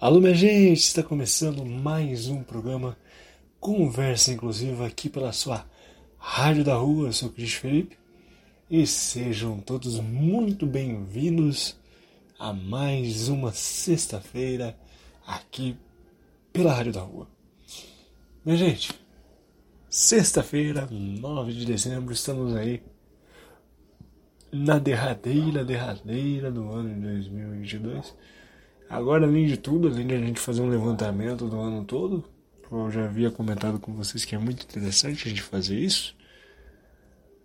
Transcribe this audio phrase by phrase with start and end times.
[0.00, 2.98] Alô, minha gente, está começando mais um programa
[3.60, 5.64] Conversa Inclusiva aqui pela sua
[6.18, 7.06] Rádio da Rua.
[7.06, 7.96] Eu sou Cris Felipe
[8.68, 11.78] e sejam todos muito bem-vindos
[12.40, 14.76] a mais uma sexta-feira
[15.24, 15.76] aqui
[16.52, 17.28] pela Rádio da Rua.
[18.44, 18.90] Minha gente,
[19.88, 22.82] sexta-feira, 9 de dezembro, estamos aí
[24.50, 28.12] na derradeira, derradeira do ano de 2022
[28.92, 32.22] Agora, além de tudo, além de a gente fazer um levantamento do ano todo,
[32.70, 36.14] eu já havia comentado com vocês que é muito interessante a gente fazer isso,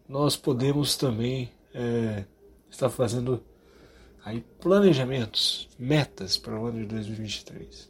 [0.10, 2.26] nós podemos também é,
[2.70, 3.42] estar fazendo
[4.26, 7.90] aí planejamentos, metas para o ano de 2023.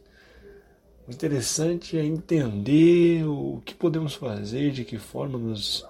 [1.08, 5.84] O interessante é entender o que podemos fazer, de que forma nos,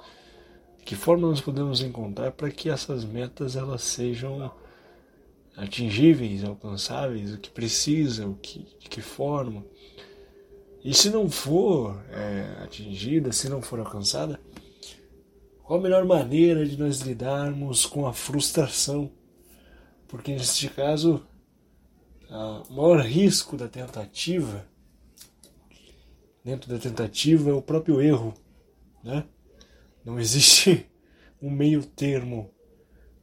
[0.87, 4.50] que forma nós podemos encontrar para que essas metas elas sejam
[5.59, 9.65] atingíveis, alcançáveis, o que precisa, o que, de que forma.
[10.84, 14.41] E se não for é, atingida, se não for alcançada,
[15.65, 19.11] qual a melhor maneira de nós lidarmos com a frustração?
[20.06, 21.27] Porque neste caso,
[22.70, 24.67] o maior risco da tentativa,
[26.45, 28.33] dentro da tentativa, é o próprio erro.
[29.03, 29.25] Né?
[30.05, 30.87] Não existe
[31.43, 32.50] um meio termo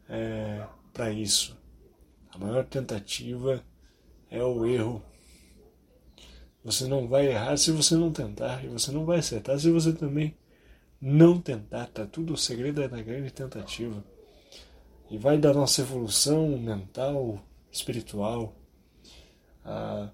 [0.07, 1.57] é, para isso.
[2.35, 3.63] A maior tentativa
[4.29, 5.01] é o erro.
[6.65, 9.93] Você não vai errar se você não tentar, e você não vai acertar se você
[9.93, 10.35] também
[10.99, 11.87] não tentar.
[11.87, 14.03] Tá tudo o segredo é na grande tentativa.
[15.09, 18.53] E vai da nossa evolução mental, espiritual,
[19.63, 20.09] a,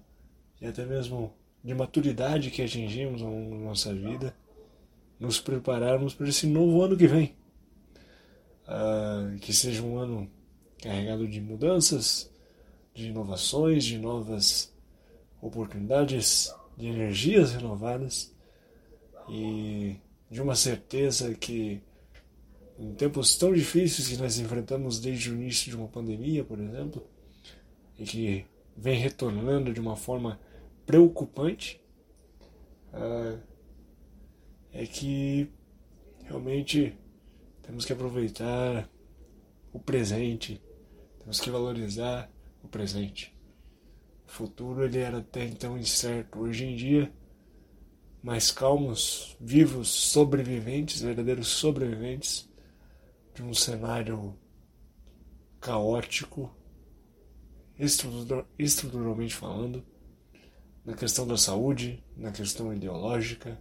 [0.60, 1.32] e até mesmo
[1.64, 4.32] de maturidade que atingimos da nossa vida,
[5.18, 7.34] nos prepararmos para esse novo ano que vem.
[9.40, 10.30] que seja um ano
[10.82, 12.28] carregado de mudanças,
[12.92, 14.74] de inovações, de novas
[15.40, 18.34] oportunidades, de energias renovadas
[19.28, 19.96] e
[20.28, 21.80] de uma certeza que
[22.78, 27.06] em tempos tão difíceis que nós enfrentamos desde o início de uma pandemia, por exemplo,
[27.98, 28.46] e que
[28.76, 30.40] vem retornando de uma forma
[30.84, 31.80] preocupante,
[32.92, 33.38] uh,
[34.72, 35.48] é que
[36.24, 36.96] realmente
[37.62, 38.88] temos que aproveitar
[39.72, 40.60] o presente
[41.22, 42.28] temos que valorizar
[42.62, 43.34] o presente.
[44.26, 46.40] O futuro ele era até então incerto.
[46.40, 47.12] Hoje em dia,
[48.22, 52.50] mais calmos, vivos, sobreviventes, verdadeiros sobreviventes
[53.34, 54.36] de um cenário
[55.60, 56.54] caótico,
[58.58, 59.84] estruturalmente falando,
[60.84, 63.60] na questão da saúde, na questão ideológica,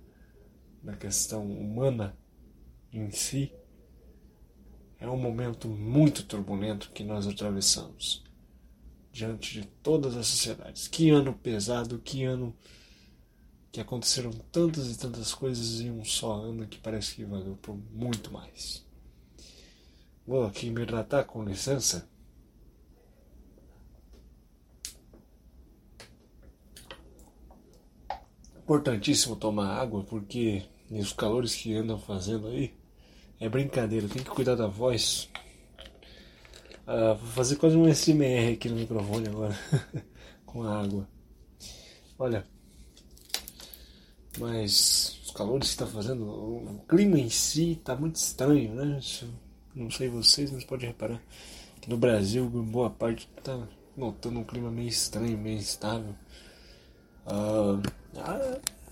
[0.82, 2.18] na questão humana
[2.92, 3.54] em si
[5.02, 8.24] é um momento muito turbulento que nós atravessamos
[9.12, 10.88] diante de todas as sociedades.
[10.88, 12.56] Que ano pesado, que ano
[13.72, 17.76] que aconteceram tantas e tantas coisas em um só ano que parece que valeu por
[17.92, 18.86] muito mais.
[20.26, 22.08] Vou aqui me hidratar com licença.
[28.56, 32.80] Importantíssimo tomar água porque os calores que andam fazendo aí
[33.42, 35.28] é brincadeira, tem que cuidar da voz.
[36.88, 39.60] Uh, vou fazer quase um SMR aqui no microfone agora,
[40.46, 41.10] com a água.
[42.20, 42.46] Olha,
[44.38, 49.00] mas os calores que está fazendo, o clima em si está muito estranho, né?
[49.74, 51.20] Não sei vocês, mas pode reparar
[51.82, 56.14] que no Brasil, boa parte está notando um clima meio estranho, meio instável.
[57.26, 57.82] Uh,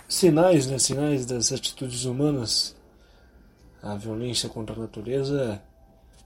[0.07, 0.79] sinais, né?
[0.79, 2.78] Sinais das atitudes humanas
[3.81, 5.61] a violência contra a natureza,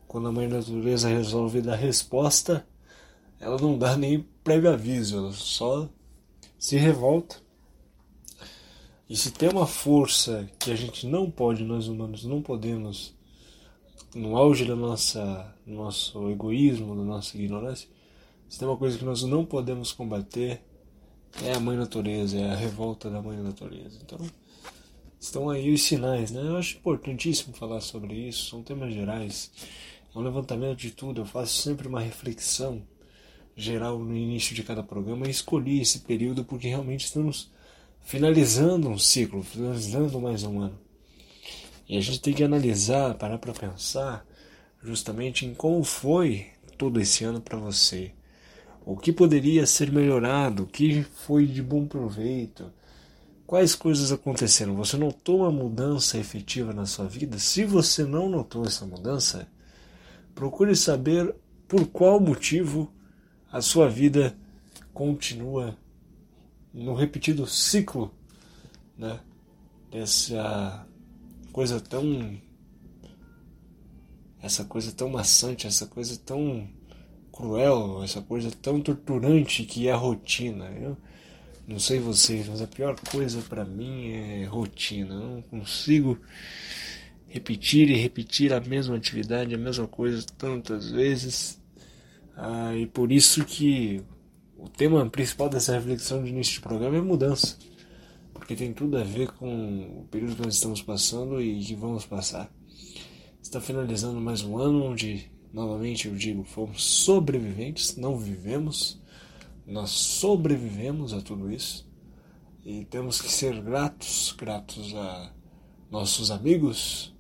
[0.08, 2.66] quando a mãe natureza resolve dar resposta,
[3.40, 5.90] ela não dá nem prévio aviso, ela só
[6.58, 7.38] se revolta.
[9.10, 13.14] E se tem uma força que a gente não pode, nós humanos não podemos,
[14.16, 17.88] no auge da nossa nosso egoísmo, da nossa ignorância,
[18.48, 20.62] se tem uma coisa que nós não podemos combater,
[21.44, 24.00] é a mãe natureza, é a revolta da mãe natureza.
[24.02, 24.20] Então,
[25.24, 26.42] estão aí os sinais, né?
[26.42, 29.50] Eu acho importantíssimo falar sobre isso, são temas gerais,
[30.14, 32.84] é um levantamento de tudo, eu faço sempre uma reflexão
[33.56, 37.50] geral no início de cada programa e escolhi esse período porque realmente estamos
[38.02, 40.78] finalizando um ciclo, finalizando mais um ano.
[41.88, 44.26] E a gente tem que analisar, parar para pensar
[44.84, 46.48] justamente em como foi
[46.78, 48.12] todo esse ano para você.
[48.86, 52.70] O que poderia ser melhorado, o que foi de bom proveito,
[53.46, 54.76] Quais coisas aconteceram?
[54.76, 57.38] Você notou uma mudança efetiva na sua vida?
[57.38, 59.48] Se você não notou essa mudança,
[60.34, 61.36] procure saber
[61.68, 62.92] por qual motivo
[63.52, 64.36] a sua vida
[64.94, 65.78] continua
[66.74, 68.12] no repetido ciclo
[68.98, 69.20] né,
[69.92, 70.88] dessa
[71.52, 72.40] coisa tão
[74.42, 76.68] essa coisa tão maçante, essa coisa tão
[77.32, 80.66] cruel, essa coisa tão torturante que é a rotina.
[80.72, 80.98] Eu
[81.68, 85.14] não sei vocês, mas a pior coisa para mim é rotina.
[85.14, 86.20] Eu não consigo
[87.28, 91.60] repetir e repetir a mesma atividade, a mesma coisa tantas vezes.
[92.36, 94.04] Ah, e por isso que
[94.58, 97.58] o tema principal dessa reflexão de início de programa é mudança.
[98.34, 102.06] Porque tem tudo a ver com o período que nós estamos passando e que vamos
[102.06, 102.52] passar.
[103.42, 109.02] Está finalizando mais um ano onde, novamente eu digo, fomos sobreviventes, não vivemos,
[109.66, 111.88] nós sobrevivemos a tudo isso.
[112.66, 115.32] E temos que ser gratos, gratos a
[115.92, 117.14] nossos amigos,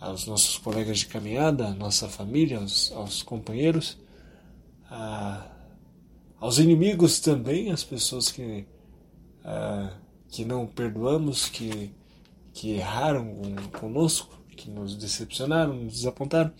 [0.00, 3.98] aos nossos colegas de caminhada, à nossa família, aos, aos companheiros,
[4.90, 5.50] a
[6.44, 8.66] aos inimigos também, as pessoas que,
[9.46, 9.90] uh,
[10.28, 11.90] que não perdoamos, que,
[12.52, 13.34] que erraram
[13.80, 16.52] conosco, que nos decepcionaram, nos desapontaram.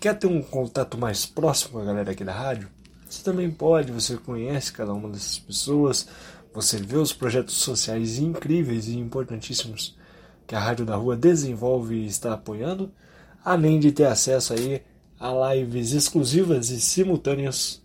[0.00, 2.68] Quer ter um contato mais próximo com a galera aqui da rádio?
[3.08, 6.08] Você também pode, você conhece cada uma dessas pessoas,
[6.52, 9.96] você vê os projetos sociais incríveis e importantíssimos
[10.46, 12.92] que a Rádio da Rua desenvolve e está apoiando,
[13.44, 14.82] além de ter acesso aí
[15.18, 17.82] a lives exclusivas e simultâneas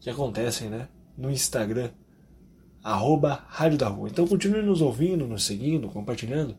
[0.00, 1.90] que acontecem né, no Instagram,
[2.82, 4.08] arroba Rádio da Rua.
[4.08, 6.56] Então continue nos ouvindo, nos seguindo, compartilhando,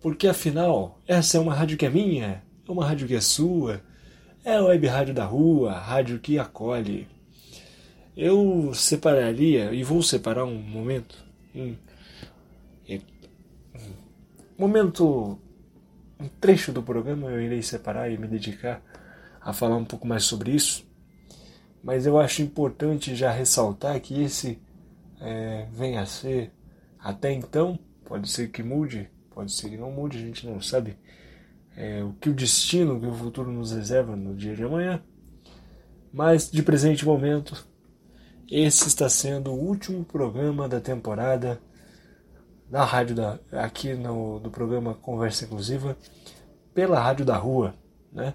[0.00, 3.82] porque afinal, essa é uma rádio que é minha, é uma rádio que é sua,
[4.44, 7.08] é a Web Rádio da Rua, a rádio que acolhe.
[8.16, 11.16] Eu separaria, e vou separar um momento,
[11.54, 11.74] um,
[12.88, 13.00] um
[14.58, 15.38] momento,
[16.18, 18.82] um trecho do programa eu irei separar e me dedicar
[19.40, 20.90] a falar um pouco mais sobre isso
[21.82, 24.60] mas eu acho importante já ressaltar que esse
[25.20, 26.52] é, venha a ser,
[26.98, 30.96] até então, pode ser que mude, pode ser que não mude, a gente não sabe
[31.80, 35.02] é, o que o destino, que o futuro nos reserva no dia de amanhã,
[36.12, 37.66] mas de presente momento,
[38.50, 41.58] esse está sendo o último programa da temporada
[42.68, 45.96] da rádio da aqui no do programa Conversa Inclusiva
[46.74, 47.74] pela Rádio da Rua,
[48.12, 48.34] né?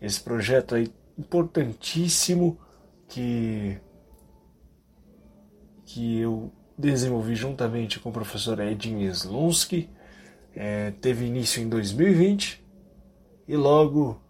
[0.00, 2.58] Esse projeto aí importantíssimo
[3.08, 3.80] que,
[5.86, 9.88] que eu desenvolvi juntamente com o professor Edin Slonsky.
[10.54, 12.65] É, teve início em 2020
[13.46, 14.20] e logo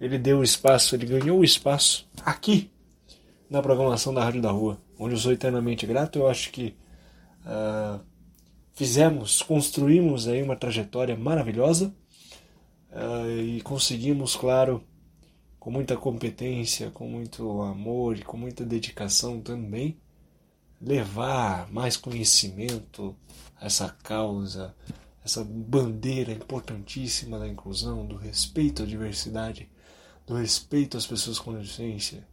[0.00, 2.70] ele deu espaço, ele ganhou espaço aqui
[3.48, 6.18] na programação da Rádio da Rua, onde eu sou eternamente grato.
[6.18, 6.74] Eu acho que
[7.44, 8.00] uh,
[8.74, 11.94] fizemos, construímos aí uma trajetória maravilhosa
[12.90, 14.82] uh, e conseguimos, claro,
[15.58, 19.96] com muita competência, com muito amor e com muita dedicação também,
[20.80, 23.16] levar mais conhecimento
[23.58, 24.74] a essa causa,
[25.26, 29.68] essa bandeira importantíssima da inclusão, do respeito à diversidade,
[30.24, 32.24] do respeito às pessoas com deficiência,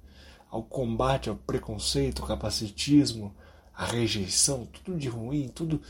[0.47, 3.35] ao combate ao preconceito, ao capacitismo,
[3.73, 5.81] à rejeição, tudo de ruim, tudo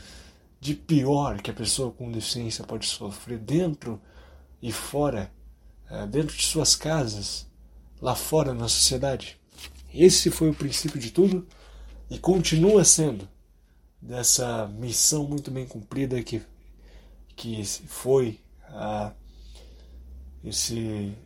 [0.58, 4.00] de pior que a pessoa com deficiência pode sofrer dentro
[4.62, 5.30] e fora
[5.90, 7.46] é, dentro de suas casas,
[8.00, 9.38] lá fora na sociedade.
[9.92, 11.46] Esse foi o princípio de tudo
[12.08, 13.28] e continua sendo
[14.00, 16.40] dessa missão muito bem cumprida que
[17.36, 19.12] que foi a
[20.42, 21.16] esse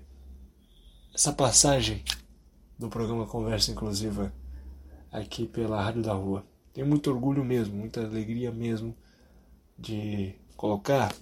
[1.14, 2.04] essa passagem
[2.78, 4.32] do programa Conversa Inclusiva
[5.10, 6.46] aqui pela Rádio da Rua.
[6.72, 8.96] Tenho muito orgulho mesmo, muita alegria mesmo
[9.76, 11.12] de colocar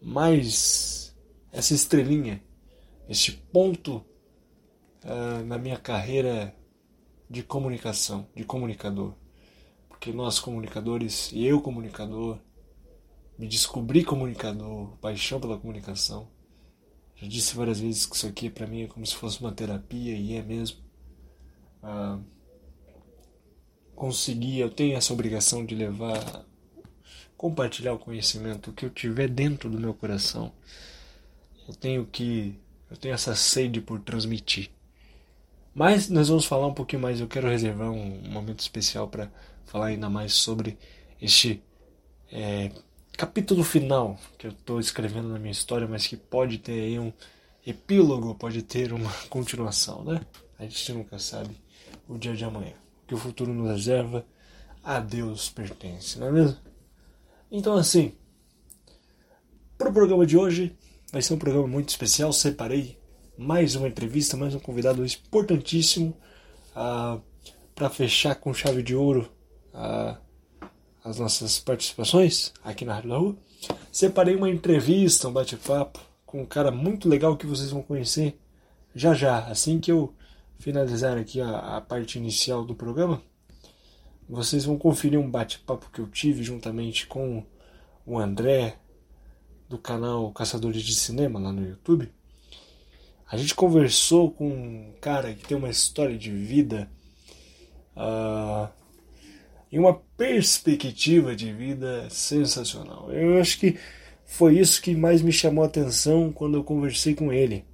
[0.00, 1.14] mais
[1.50, 2.42] essa estrelinha,
[3.08, 4.04] este ponto
[5.04, 6.54] uh, na minha carreira
[7.28, 9.14] de comunicação, de comunicador.
[9.88, 12.38] Porque nós comunicadores, e eu comunicador,
[13.38, 16.28] me descobri comunicador, paixão pela comunicação.
[17.16, 20.14] Já disse várias vezes que isso aqui para mim é como se fosse uma terapia
[20.16, 20.78] e é mesmo.
[21.82, 22.18] Ah,
[23.94, 26.44] conseguir, eu tenho essa obrigação de levar,
[27.36, 30.52] compartilhar o conhecimento que eu tiver dentro do meu coração.
[31.68, 32.58] Eu tenho que,
[32.90, 34.70] eu tenho essa sede por transmitir.
[35.74, 37.20] Mas nós vamos falar um pouquinho mais.
[37.20, 39.30] Eu quero reservar um momento especial para
[39.64, 40.76] falar ainda mais sobre
[41.20, 41.62] este
[42.30, 42.70] é,
[43.16, 47.12] capítulo final que eu estou escrevendo na minha história, mas que pode ter aí um
[47.66, 50.20] epílogo, pode ter uma continuação, né?
[50.58, 51.56] A gente nunca sabe
[52.08, 52.74] o dia de amanhã.
[53.04, 54.24] O que o futuro nos reserva,
[54.82, 56.56] a Deus pertence, não é mesmo?
[57.50, 58.12] Então, assim,
[59.76, 60.76] para o programa de hoje,
[61.12, 62.32] vai ser um programa muito especial.
[62.32, 62.98] Separei
[63.36, 66.16] mais uma entrevista, mais um convidado importantíssimo
[66.74, 67.18] ah,
[67.74, 69.30] para fechar com chave de ouro.
[69.74, 70.16] Uh,
[71.04, 73.36] as nossas participações aqui na Rádio da Rua,
[73.90, 78.38] separei uma entrevista, um bate-papo com um cara muito legal que vocês vão conhecer
[78.94, 80.14] já já, assim que eu
[80.58, 83.22] finalizar aqui a, a parte inicial do programa.
[84.28, 87.44] Vocês vão conferir um bate-papo que eu tive juntamente com
[88.06, 88.76] o André
[89.68, 92.12] do canal Caçadores de Cinema lá no YouTube.
[93.26, 96.88] A gente conversou com um cara que tem uma história de vida
[97.96, 98.68] uh,
[99.72, 103.10] e uma perspectiva de vida sensacional.
[103.10, 103.78] Eu acho que
[104.26, 107.64] foi isso que mais me chamou a atenção quando eu conversei com ele.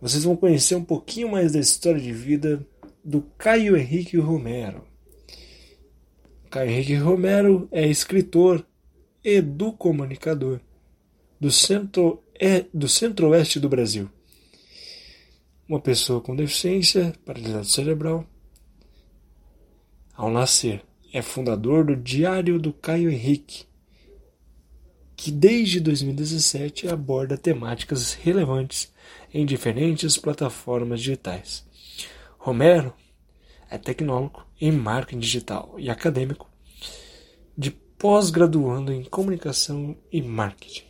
[0.00, 2.64] Vocês vão conhecer um pouquinho mais da história de vida
[3.04, 4.86] do Caio Henrique Romero.
[6.48, 8.64] Caio Henrique Romero é escritor
[9.24, 9.76] e do
[11.50, 14.08] centro é do centro-oeste do Brasil.
[15.68, 18.24] Uma pessoa com deficiência, paralisia cerebral,
[20.14, 20.84] ao nascer
[21.16, 23.64] é fundador do Diário do Caio Henrique,
[25.16, 28.92] que desde 2017 aborda temáticas relevantes
[29.32, 31.64] em diferentes plataformas digitais.
[32.36, 32.92] Romero
[33.70, 36.50] é tecnólogo em marketing digital e acadêmico
[37.56, 40.84] de pós-graduando em comunicação e marketing.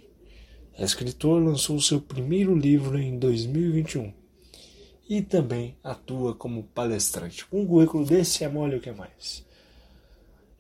[0.74, 4.12] É escritor, lançou seu primeiro livro em 2021
[5.08, 7.46] e também atua como palestrante.
[7.52, 9.45] Um currículo desse é mole o que mais.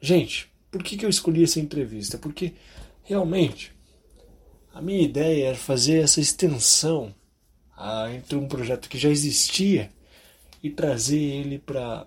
[0.00, 2.18] Gente, por que, que eu escolhi essa entrevista?
[2.18, 2.54] Porque
[3.02, 3.72] realmente
[4.72, 7.14] a minha ideia era fazer essa extensão
[7.76, 9.90] ah, entre um projeto que já existia
[10.62, 12.06] e trazer ele para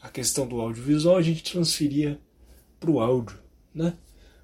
[0.00, 2.18] a questão do audiovisual, a gente transferia
[2.78, 3.38] para o áudio,
[3.74, 3.94] né?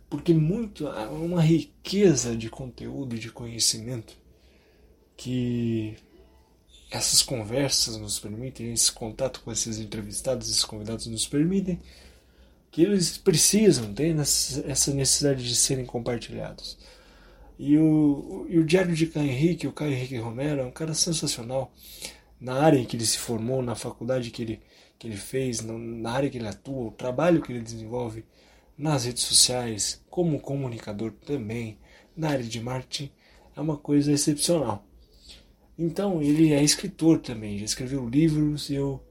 [0.08, 4.16] Porque muito uma riqueza de conteúdo, de conhecimento
[5.16, 5.96] que
[6.90, 11.80] essas conversas nos permitem, esse contato com esses entrevistados, esses convidados nos permitem
[12.76, 16.76] que eles precisam, têm essa necessidade de serem compartilhados.
[17.58, 20.92] E o, e o Diário de Caio Henrique, o Caio Henrique Romero, é um cara
[20.92, 21.72] sensacional
[22.38, 24.60] na área em que ele se formou, na faculdade que ele,
[24.98, 28.26] que ele fez, na área que ele atua, o trabalho que ele desenvolve
[28.76, 31.78] nas redes sociais, como comunicador também,
[32.14, 33.10] na área de marketing,
[33.56, 34.84] é uma coisa excepcional.
[35.78, 39.02] Então, ele é escritor também, já escreveu livros e eu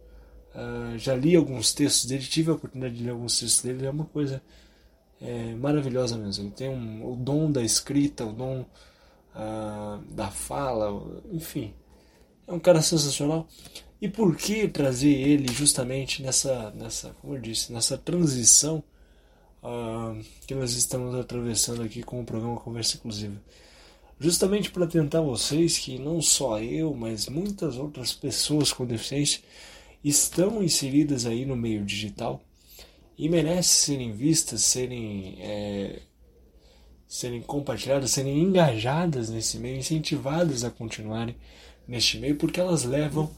[0.56, 3.90] Uh, já li alguns textos dele, tive a oportunidade de ler alguns textos dele, é
[3.90, 4.42] uma coisa
[5.20, 6.46] é, maravilhosa mesmo.
[6.46, 8.66] Ele tem um, o dom da escrita, o dom
[9.36, 11.74] uh, da fala, enfim.
[12.48, 13.48] É um cara sensacional.
[14.02, 18.84] E por que trazer ele justamente nessa, nessa como eu disse, nessa transição
[19.64, 23.42] uh, que nós estamos atravessando aqui com o programa Conversa Inclusiva?
[24.18, 29.42] Justamente para tentar vocês que não só eu, mas muitas outras pessoas com deficiência
[30.10, 32.42] estão inseridas aí no meio digital
[33.18, 36.02] e merecem serem vistas, serem, é,
[37.08, 41.36] serem compartilhadas, serem engajadas nesse meio, incentivadas a continuarem
[41.88, 43.32] neste meio, porque elas levam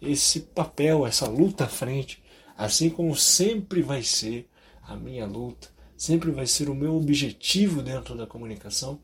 [0.00, 2.22] esse papel, essa luta à frente,
[2.56, 4.48] assim como sempre vai ser
[4.82, 9.00] a minha luta, sempre vai ser o meu objetivo dentro da comunicação,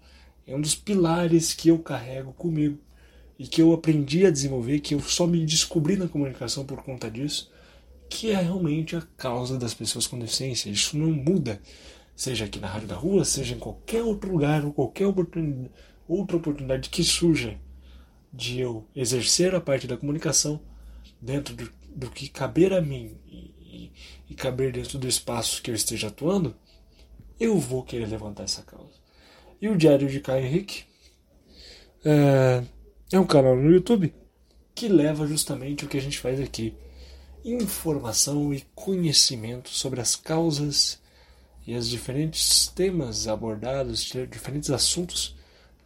[0.47, 2.79] é um dos pilares que eu carrego comigo
[3.41, 7.11] e que eu aprendi a desenvolver, que eu só me descobri na comunicação por conta
[7.11, 7.51] disso,
[8.07, 10.69] que é realmente a causa das pessoas com deficiência.
[10.69, 11.59] Isso não muda.
[12.15, 15.71] seja aqui na Rádio da Rua, seja em qualquer outro lugar ou qualquer oportunidade,
[16.07, 17.59] outra oportunidade que surja
[18.31, 20.61] de eu exercer a parte da comunicação
[21.19, 23.91] dentro do, do que caber a mim e,
[24.29, 26.55] e, caber dentro do espaço que eu esteja atuando,
[27.39, 29.01] eu vou querer levantar essa causa.
[29.63, 30.85] E o Diário de Caio Henrique
[32.05, 32.63] é,
[33.13, 34.13] é um canal no YouTube
[34.75, 36.75] que leva justamente o que a gente faz aqui:
[37.45, 41.01] informação e conhecimento sobre as causas
[41.67, 44.01] e os diferentes temas abordados,
[44.31, 45.37] diferentes assuntos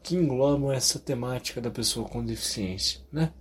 [0.02, 3.32] que englobam essa temática da pessoa com deficiência, né?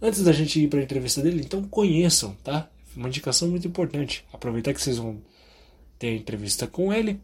[0.00, 2.68] Antes da gente ir para a entrevista dele, então conheçam, tá?
[2.96, 4.24] Uma indicação muito importante.
[4.32, 5.22] Aproveitar que vocês vão
[5.98, 7.20] ter a entrevista com ele,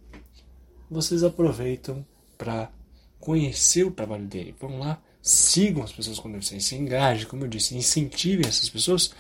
[0.91, 2.71] vocês aproveitam para
[3.19, 4.55] conhecer o trabalho dele.
[4.61, 9.13] Vão lá, sigam as pessoas com deficiência, engajem, como eu disse, incentivem essas pessoas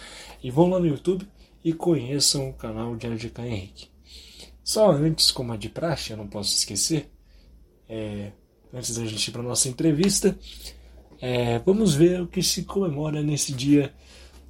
[0.43, 1.27] e vão lá no YouTube
[1.63, 3.89] e conheçam o canal de RGK Henrique.
[4.65, 7.11] Só antes, como a de praxe, eu não posso esquecer,
[7.89, 8.33] é,
[8.73, 10.39] antes da gente ir para nossa entrevista,
[11.21, 13.93] é, vamos ver o que se comemora nesse dia,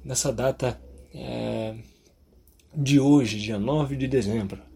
[0.03, 0.79] nessa data
[1.13, 1.75] é,
[2.75, 4.68] de hoje, dia 9 de dezembro.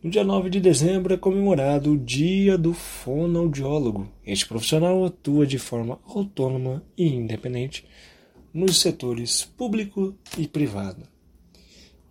[0.00, 4.08] No dia 9 de dezembro é comemorado o Dia do Fonoaudiólogo.
[4.24, 7.84] Este profissional atua de forma autônoma e independente
[8.54, 11.02] nos setores público e privado.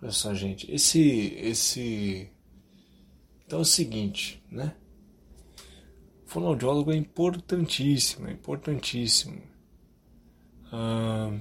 [0.01, 2.29] Olha só, gente, esse esse
[3.45, 4.75] então é o seguinte, né?
[6.25, 9.41] O fonoaudiólogo é importantíssimo, é importantíssimo.
[10.73, 11.39] Ah,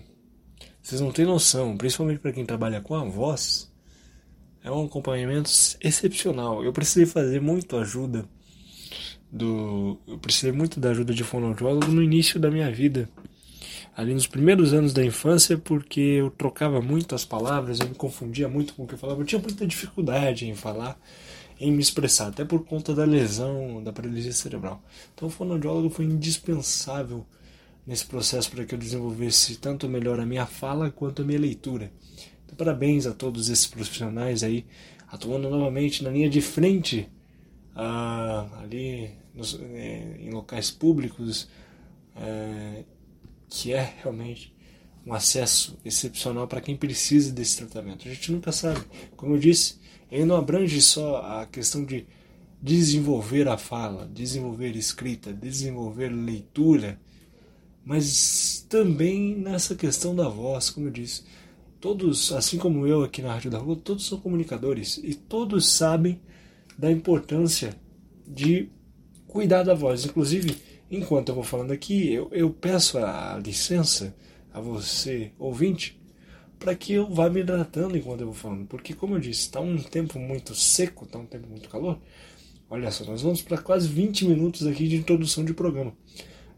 [0.80, 3.68] vocês não têm noção, principalmente para quem trabalha com a voz,
[4.66, 5.48] é um acompanhamento
[5.80, 6.64] excepcional.
[6.64, 8.28] Eu precisei fazer muito ajuda
[9.30, 13.08] do, eu precisei muito da ajuda de fonoaudiólogo no início da minha vida
[13.96, 18.48] ali nos primeiros anos da infância, porque eu trocava muito as palavras, eu me confundia
[18.48, 21.00] muito com o que eu falava, eu tinha muita dificuldade em falar,
[21.58, 24.82] em me expressar, até por conta da lesão da paralisia cerebral.
[25.14, 27.24] Então o fonoaudiólogo foi indispensável
[27.86, 31.90] nesse processo para que eu desenvolvesse tanto melhor a minha fala quanto a minha leitura.
[32.56, 34.64] Parabéns a todos esses profissionais aí,
[35.08, 37.08] atuando novamente na linha de frente,
[37.74, 41.48] ah, ali nos, eh, em locais públicos,
[42.16, 42.84] eh,
[43.48, 44.54] que é realmente
[45.06, 48.08] um acesso excepcional para quem precisa desse tratamento.
[48.08, 48.80] A gente nunca sabe.
[49.16, 49.78] Como eu disse,
[50.10, 52.06] ele não abrange só a questão de
[52.60, 56.98] desenvolver a fala, desenvolver escrita, desenvolver leitura,
[57.84, 61.22] mas também nessa questão da voz, como eu disse.
[61.80, 66.20] Todos, assim como eu aqui na Rádio da Rua, todos são comunicadores e todos sabem
[66.78, 67.74] da importância
[68.26, 68.68] de
[69.26, 70.04] cuidar da voz.
[70.04, 70.56] Inclusive,
[70.90, 74.14] Enquanto eu vou falando aqui, eu, eu peço a licença
[74.52, 76.00] a você, ouvinte,
[76.60, 78.66] para que eu vá me hidratando enquanto eu vou falando.
[78.66, 81.98] Porque, como eu disse, está um tempo muito seco, está um tempo muito calor.
[82.70, 85.92] Olha só, nós vamos para quase 20 minutos aqui de introdução de programa.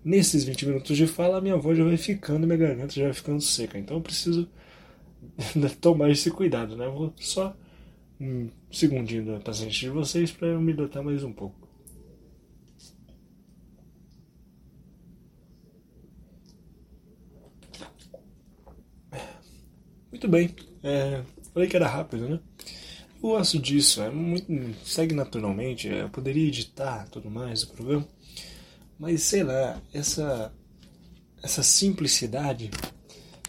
[0.05, 3.15] Nesses 20 minutos de fala, a minha voz já vai ficando, minha garganta já vai
[3.15, 3.79] ficando seca.
[3.79, 4.47] Então eu preciso
[5.81, 6.89] tomar esse cuidado, né?
[6.89, 7.57] Vou só
[8.21, 11.69] um segundinho da paciente de vocês para eu me hidratar mais um pouco.
[20.11, 20.55] Muito bem.
[20.83, 21.23] É,
[21.53, 22.41] falei que era rápido, né?
[23.23, 24.47] Eu gosto disso, é muito,
[24.85, 25.89] segue naturalmente.
[25.89, 28.09] É, eu poderia editar tudo mais o programa,
[28.99, 30.53] mas sei lá, essa,
[31.43, 32.71] essa simplicidade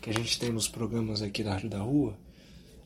[0.01, 2.17] que a gente tem nos programas aqui da Rádio da Rua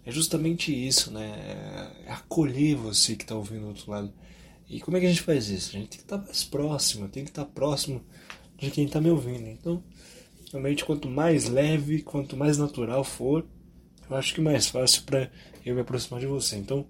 [0.05, 1.93] é justamente isso, né?
[2.05, 4.13] É acolher você que está ouvindo do outro lado.
[4.69, 5.69] E como é que a gente faz isso?
[5.69, 8.01] A gente tem que estar tá mais próximo, tem que estar tá próximo
[8.57, 9.47] de quem está me ouvindo.
[9.47, 9.83] Então,
[10.51, 13.45] realmente, quanto mais leve, quanto mais natural for,
[14.09, 15.31] eu acho que mais fácil para
[15.65, 16.57] eu me aproximar de você.
[16.57, 16.85] Então,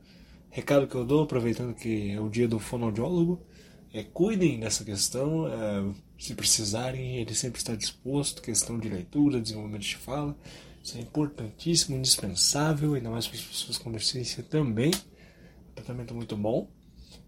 [0.49, 3.41] recado que eu dou, aproveitando que é o dia do fonoaudiólogo,
[3.93, 9.81] é cuidem dessa questão, é, se precisarem, ele sempre está disposto, questão de leitura, desenvolvimento
[9.81, 10.33] de fala,
[10.81, 14.91] isso é importantíssimo, indispensável, ainda mais para as pessoas com deficiência também.
[15.75, 16.69] Tratamento muito bom,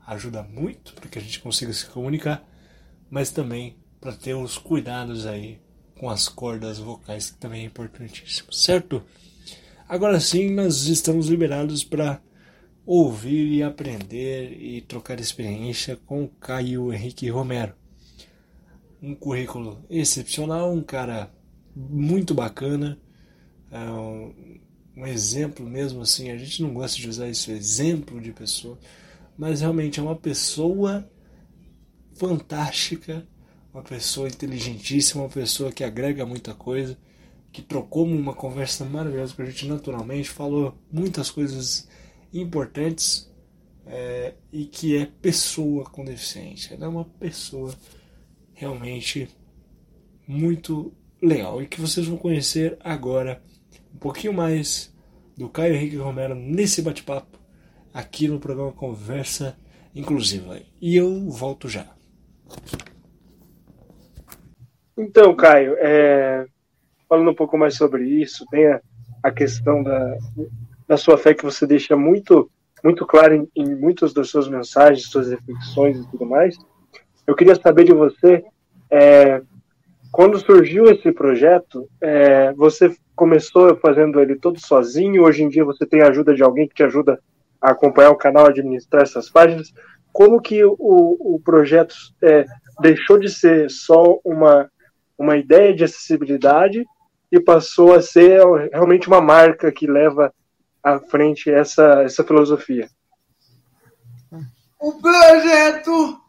[0.08, 2.42] ajuda muito para que a gente consiga se comunicar,
[3.10, 5.60] mas também para ter os cuidados aí
[6.00, 9.04] com as cordas vocais, que também é importantíssimo, certo?
[9.90, 12.22] Agora sim, nós estamos liberados para
[12.86, 17.76] ouvir e aprender e trocar experiência com Caio Henrique Romero.
[19.02, 21.32] Um currículo excepcional, um cara
[21.76, 23.00] muito bacana,
[23.70, 23.90] é
[24.98, 26.32] um exemplo mesmo assim.
[26.32, 28.78] A gente não gosta de usar esse exemplo de pessoa,
[29.38, 31.10] mas realmente é uma pessoa
[32.16, 33.28] fantástica,
[33.74, 36.98] uma pessoa inteligentíssima, uma pessoa que agrega muita coisa
[37.56, 41.88] que trocou uma conversa maravilhosa com a gente naturalmente, falou muitas coisas
[42.34, 43.32] importantes
[43.86, 46.74] é, e que é pessoa com deficiência.
[46.74, 47.74] Ela é uma pessoa
[48.56, 49.30] realmente
[50.28, 50.92] muito
[51.22, 53.42] legal e que vocês vão conhecer agora
[53.94, 54.94] um pouquinho mais
[55.38, 57.38] do Caio Henrique Romero nesse bate-papo
[57.94, 59.58] aqui no programa Conversa
[59.94, 60.60] Inclusiva.
[60.82, 61.88] E eu volto já.
[64.98, 66.46] Então, Caio, é,
[67.08, 68.82] falando um pouco mais sobre isso, tem a,
[69.24, 70.18] a questão da,
[70.88, 72.50] da sua fé que você deixa muito
[72.84, 76.56] muito claro em, em muitas das suas mensagens, suas reflexões e tudo mais.
[77.28, 78.44] Eu queria saber de você,
[78.90, 79.42] é,
[80.12, 85.86] quando surgiu esse projeto, é, você começou fazendo ele todo sozinho, hoje em dia você
[85.86, 87.20] tem a ajuda de alguém que te ajuda
[87.62, 89.74] a acompanhar o canal, administrar essas páginas.
[90.14, 92.46] Como que o, o projeto é,
[92.80, 94.70] deixou de ser só uma,
[95.18, 96.86] uma ideia de acessibilidade
[97.32, 100.34] e passou a ser realmente uma marca que leva
[100.84, 102.88] à frente essa, essa filosofia?
[104.80, 106.20] O projeto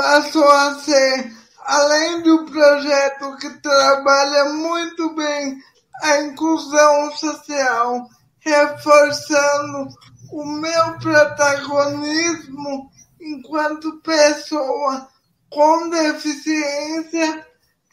[0.00, 1.30] passou a ser,
[1.66, 5.58] além do projeto que trabalha muito bem
[6.02, 8.08] a inclusão social,
[8.38, 9.88] reforçando
[10.32, 15.06] o meu protagonismo enquanto pessoa
[15.50, 17.46] com deficiência,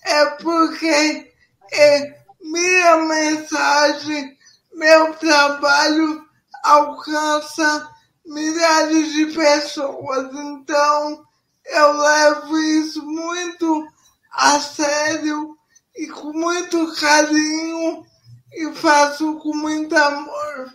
[0.06, 1.34] é porque
[1.74, 4.38] é minha mensagem
[4.74, 6.26] meu trabalho
[6.64, 7.90] alcança
[8.26, 11.27] milhares de pessoas, então
[11.70, 13.88] eu levo isso muito
[14.32, 15.58] a sério
[15.96, 18.06] e com muito carinho
[18.54, 20.74] e faço com muito amor.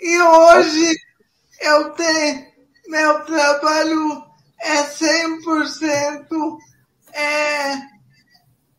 [0.00, 0.94] E hoje
[1.60, 2.46] eu tenho,
[2.88, 4.24] meu trabalho
[4.60, 6.58] é 100%
[7.12, 7.76] é,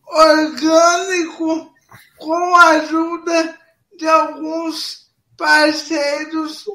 [0.05, 1.73] orgânico
[2.17, 3.59] com a ajuda
[3.97, 6.65] de alguns parceiros,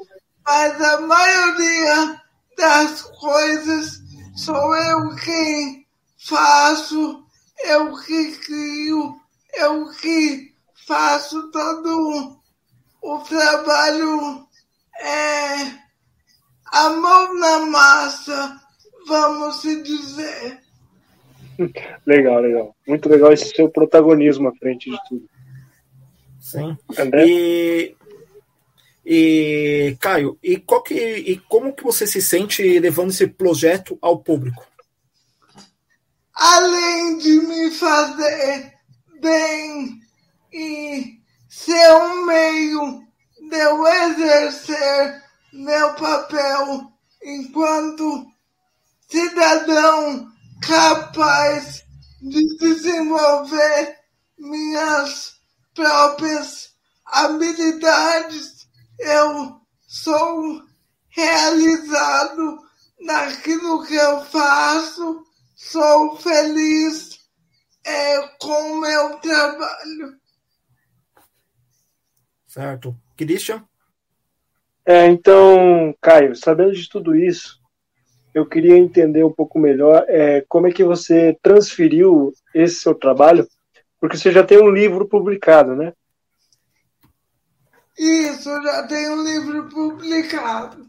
[0.45, 2.21] mas a maioria
[2.59, 4.01] das coisas
[4.35, 7.23] sou eu quem faço,
[7.65, 9.15] eu que crio,
[9.57, 10.53] eu que
[10.85, 12.37] faço todo
[13.01, 14.45] o trabalho
[14.99, 15.55] é,
[16.65, 18.59] a mão na massa,
[19.07, 20.59] vamos se dizer.
[22.05, 22.75] Legal, legal.
[22.87, 25.29] Muito legal esse seu protagonismo à frente de tudo.
[26.39, 26.77] Sim.
[26.97, 27.25] André?
[27.27, 27.95] E,
[29.11, 34.19] e Caio, e, qual que, e como que você se sente levando esse projeto ao
[34.19, 34.63] público?
[36.35, 38.71] Além de me fazer
[39.19, 39.99] bem
[40.53, 41.19] e
[41.49, 43.01] ser um meio
[43.49, 46.91] de eu exercer meu papel
[47.23, 48.27] enquanto
[49.09, 50.27] cidadão
[50.61, 51.83] capaz
[52.21, 53.97] de desenvolver
[54.37, 55.33] minhas
[55.73, 56.69] próprias
[57.03, 58.58] habilidades,
[58.99, 60.61] eu sou
[61.09, 62.59] realizado
[62.99, 65.23] naquilo que eu faço,
[65.55, 67.19] sou feliz
[67.85, 70.19] é, com o meu trabalho.
[72.47, 72.95] Certo.
[73.15, 73.63] Christian?
[74.85, 77.59] É, então, Caio, sabendo de tudo isso,
[78.33, 83.47] eu queria entender um pouco melhor é, como é que você transferiu esse seu trabalho
[83.99, 85.93] porque você já tem um livro publicado, né?
[87.99, 90.87] Isso, já tem um livro publicado.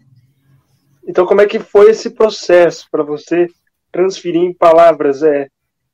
[1.05, 3.49] Então, como é que foi esse processo para você
[3.90, 5.49] transferir em palavras é,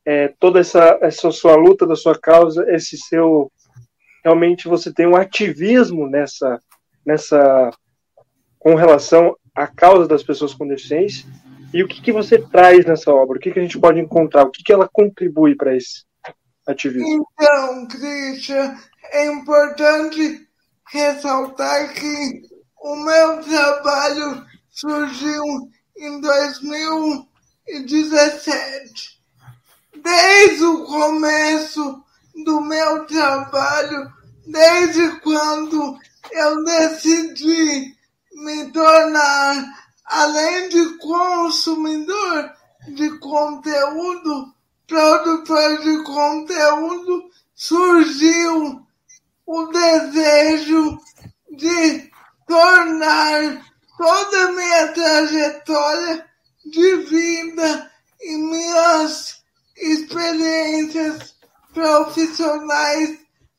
[0.04, 3.50] é, toda essa, essa sua luta da sua causa, esse seu
[4.22, 6.60] realmente você tem um ativismo nessa
[7.04, 7.70] nessa
[8.58, 11.24] com relação à causa das pessoas com deficiência
[11.72, 13.38] e o que, que você traz nessa obra?
[13.38, 14.44] O que, que a gente pode encontrar?
[14.44, 16.04] O que, que ela contribui para esse
[16.66, 17.26] ativismo?
[17.38, 18.76] Então, Christian,
[19.12, 20.45] é importante
[20.86, 22.42] ressaltar que
[22.80, 25.42] o meu trabalho surgiu
[25.96, 29.16] em 2017.
[29.96, 32.04] Desde o começo
[32.44, 34.12] do meu trabalho,
[34.46, 35.98] desde quando
[36.30, 37.96] eu decidi
[38.34, 39.64] me tornar,
[40.04, 42.52] além de consumidor
[42.88, 44.54] de conteúdo,
[44.86, 48.85] produtor de conteúdo, surgiu
[49.46, 50.98] o desejo
[51.56, 52.10] de
[52.46, 53.64] tornar
[53.96, 56.26] toda a minha trajetória
[56.64, 59.42] de vida e minhas
[59.76, 61.34] experiências
[61.72, 63.18] profissionais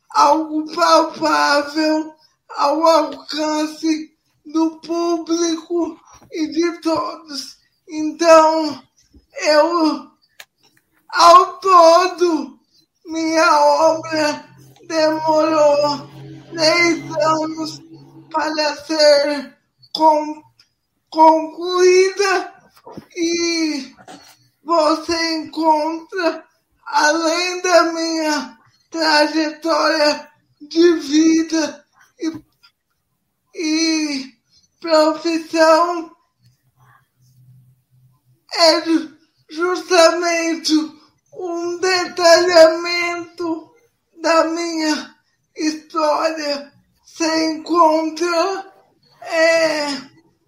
[0.09, 2.13] algo palpável
[2.49, 4.11] ao alcance
[4.45, 5.99] do público
[6.31, 7.57] e de todos.
[7.87, 8.83] Então,
[9.41, 10.11] eu
[11.09, 12.59] ao todo,
[13.05, 14.56] minha obra
[14.87, 16.09] demorou
[16.49, 17.81] três anos
[18.31, 19.57] para ser
[19.93, 20.41] com,
[21.09, 22.53] concluída
[23.15, 23.93] e
[24.63, 26.45] você encontra,
[26.85, 28.57] além da minha
[28.89, 30.29] trajetória
[30.61, 31.85] de vida
[32.19, 32.43] e,
[33.55, 34.33] e
[34.79, 36.11] profissão,
[38.55, 38.83] é
[39.49, 40.73] justamente
[41.33, 43.66] um detalhamento
[44.21, 45.15] da minha
[45.55, 46.71] história.
[47.05, 48.73] Se encontra
[49.21, 49.87] é,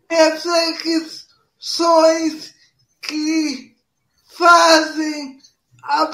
[0.10, 2.54] reflexões
[3.02, 3.76] que
[4.38, 5.40] fazem
[5.84, 6.12] a,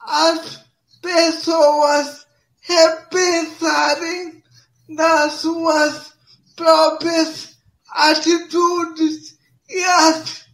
[0.00, 0.60] as
[1.00, 2.26] pessoas
[2.60, 4.42] repensarem
[4.88, 6.12] nas suas
[6.56, 7.56] próprias
[7.88, 10.44] atitudes e, as,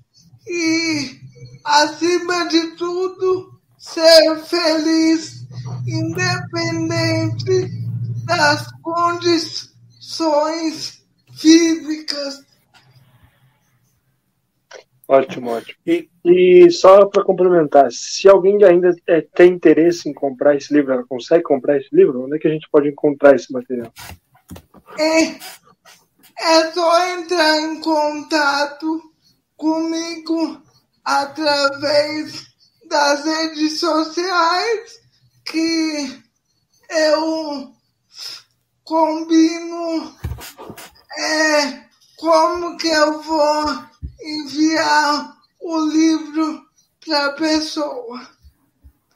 [0.46, 1.20] e
[1.64, 5.37] acima de tudo, ser feliz,
[5.88, 7.70] independente
[8.24, 9.72] das condições
[11.32, 12.46] físicas.
[15.06, 15.78] Ótimo, ótimo.
[15.86, 20.92] E, e só para complementar, se alguém ainda é, tem interesse em comprar esse livro,
[20.92, 22.24] ela consegue comprar esse livro?
[22.24, 23.90] Onde é que a gente pode encontrar esse material?
[24.98, 25.22] É,
[26.38, 29.00] é só entrar em contato
[29.56, 30.62] comigo
[31.02, 32.46] através
[32.86, 35.07] das redes sociais
[35.50, 36.22] que
[36.90, 37.72] eu
[38.84, 40.14] combino
[41.18, 41.82] é,
[42.16, 43.64] como que eu vou
[44.22, 46.62] enviar o livro
[47.04, 48.20] para a pessoa.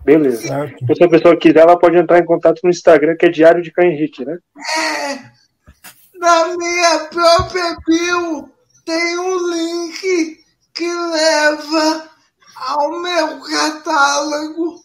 [0.04, 0.74] Beleza.
[0.96, 3.70] Se a pessoa quiser, ela pode entrar em contato no Instagram, que é Diário de
[3.70, 4.38] Caio Henrique, né?
[4.76, 5.32] É.
[6.18, 8.50] Na minha própria bio
[8.84, 10.40] tem um link
[10.74, 12.10] que leva
[12.56, 14.82] ao meu catálogo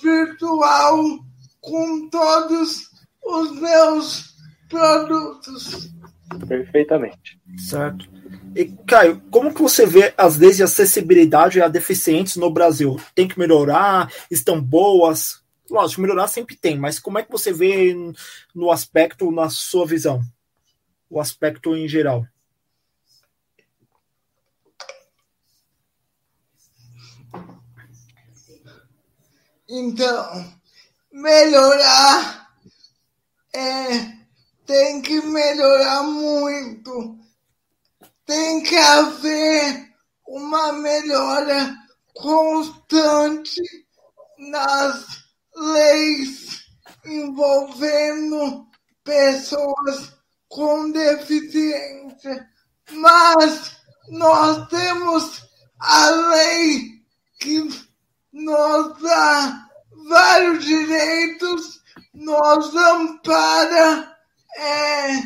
[0.00, 1.02] virtual
[1.60, 2.90] com todos
[3.24, 4.34] os meus
[4.68, 5.90] produtos.
[6.46, 7.40] Perfeitamente.
[7.56, 8.08] Certo.
[8.54, 12.98] E, Caio, como que você vê as leis de acessibilidade a deficientes no Brasil?
[13.14, 14.10] Tem que melhorar?
[14.30, 15.42] Estão boas?
[15.70, 17.94] Lógico, melhorar sempre tem, mas como é que você vê
[18.54, 20.22] no aspecto, na sua visão?
[21.10, 22.24] O aspecto em geral.
[29.68, 30.52] Então,
[31.12, 32.48] melhorar
[33.52, 34.16] é,
[34.66, 37.18] tem que melhorar muito.
[38.24, 39.92] Tem que haver
[40.26, 41.74] uma melhora
[42.14, 43.62] constante
[44.38, 45.06] nas
[45.54, 46.64] leis
[47.04, 48.66] envolvendo
[49.02, 50.12] pessoas
[50.48, 52.48] com deficiência.
[52.90, 53.76] Mas
[54.08, 55.42] nós temos
[55.78, 57.02] a lei
[57.38, 57.85] que
[58.36, 59.66] nos dá
[60.08, 64.14] vários direitos, nos ampara
[64.54, 65.22] é,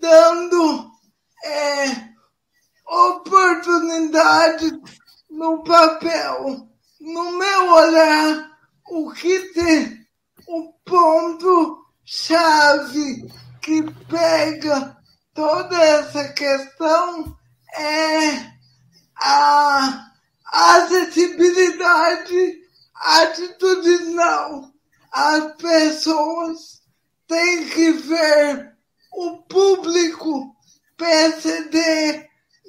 [0.00, 0.90] dando
[1.44, 2.08] é,
[2.86, 4.72] oportunidades
[5.30, 6.68] no papel.
[7.00, 8.50] No meu olhar,
[8.88, 10.06] o que tem
[10.48, 13.26] o ponto chave
[13.60, 14.96] que pega
[15.34, 17.36] toda essa questão
[17.76, 18.52] é
[19.16, 20.11] a
[20.52, 22.60] acessibilidade
[22.94, 24.70] atitudinal.
[25.10, 26.82] As pessoas
[27.26, 28.72] têm que ver
[29.12, 30.54] o público
[30.96, 32.28] PCD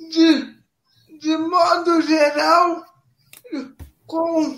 [0.09, 0.57] de,
[1.19, 2.83] de modo geral
[4.07, 4.57] com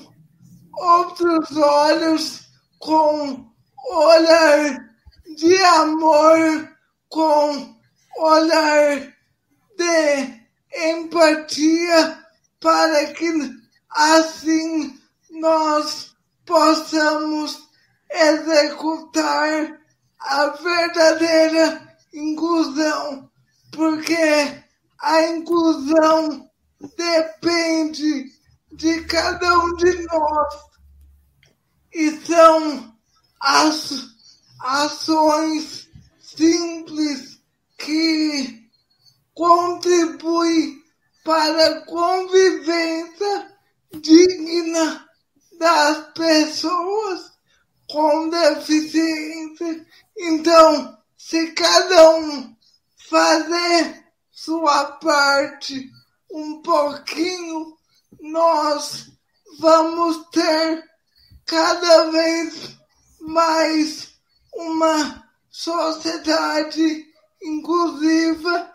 [0.73, 3.51] outros olhos, com
[3.89, 4.89] olhar
[5.35, 6.69] de amor,
[7.09, 7.75] com
[8.17, 9.13] olhar
[9.77, 12.24] de empatia
[12.59, 13.31] para que
[13.89, 16.15] assim nós
[16.45, 17.67] possamos
[18.09, 19.79] executar
[20.19, 23.29] a verdadeira inclusão,
[23.71, 24.63] porque
[24.99, 26.49] a inclusão
[26.97, 28.31] depende
[28.71, 30.55] de cada um de nós
[31.93, 32.93] e são
[33.39, 34.05] as
[34.59, 35.89] ações
[36.19, 37.39] simples
[37.77, 38.69] que
[39.33, 40.84] contribuem
[41.25, 43.51] para a convivência
[43.99, 45.09] digna
[45.57, 47.31] das pessoas
[47.89, 49.87] com deficiência.
[50.15, 52.55] Então, se cada um
[53.09, 55.89] fazer sua parte
[56.31, 57.75] um pouquinho,
[58.21, 59.11] nós
[59.57, 60.83] vamos ter
[61.43, 62.77] cada vez
[63.19, 64.13] mais
[64.53, 67.03] uma sociedade
[67.41, 68.74] inclusiva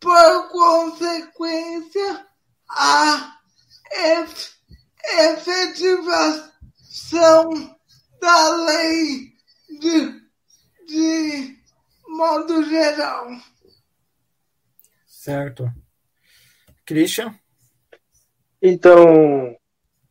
[0.00, 2.26] por consequência,
[2.68, 3.36] a
[5.32, 6.36] efetivação
[8.20, 9.32] da lei
[9.80, 10.22] de,
[10.86, 11.56] de
[12.08, 13.28] modo geral.
[15.06, 15.70] Certo.
[16.84, 17.34] Christian?
[18.62, 19.56] Então,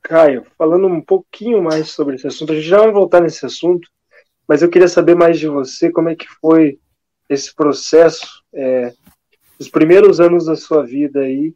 [0.01, 3.89] Caio, falando um pouquinho mais sobre esse assunto, a gente já vai voltar nesse assunto,
[4.47, 6.79] mas eu queria saber mais de você, como é que foi
[7.27, 8.93] esse processo, é,
[9.59, 11.53] os primeiros anos da sua vida aí,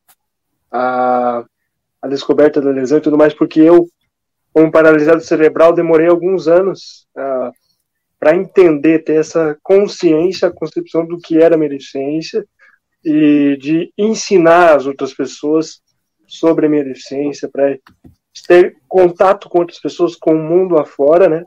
[0.71, 1.43] a,
[2.01, 3.87] a descoberta da lesão e tudo mais, porque eu,
[4.53, 7.51] como paralisado cerebral, demorei alguns anos uh,
[8.19, 12.45] para entender, ter essa consciência, a concepção do que era minha deficiência
[13.03, 15.81] e de ensinar as outras pessoas
[16.27, 17.77] sobre a minha deficiência, para
[18.47, 21.43] ter contato com outras pessoas, com o mundo afora, né?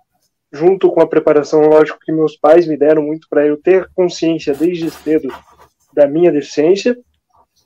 [0.53, 4.55] Junto com a preparação, lógico, que meus pais me deram muito para eu ter consciência
[4.55, 5.29] desde cedo
[5.95, 6.97] da minha deficiência.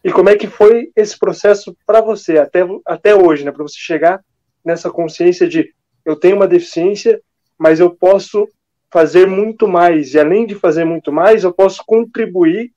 [0.02, 3.50] E como é que foi esse processo para você, até, até hoje, né?
[3.50, 4.24] Para você chegar
[4.64, 7.20] nessa consciência de eu tenho uma deficiência,
[7.58, 8.48] mas eu posso
[8.90, 10.14] fazer muito mais.
[10.14, 12.72] E além de fazer muito mais, eu posso contribuir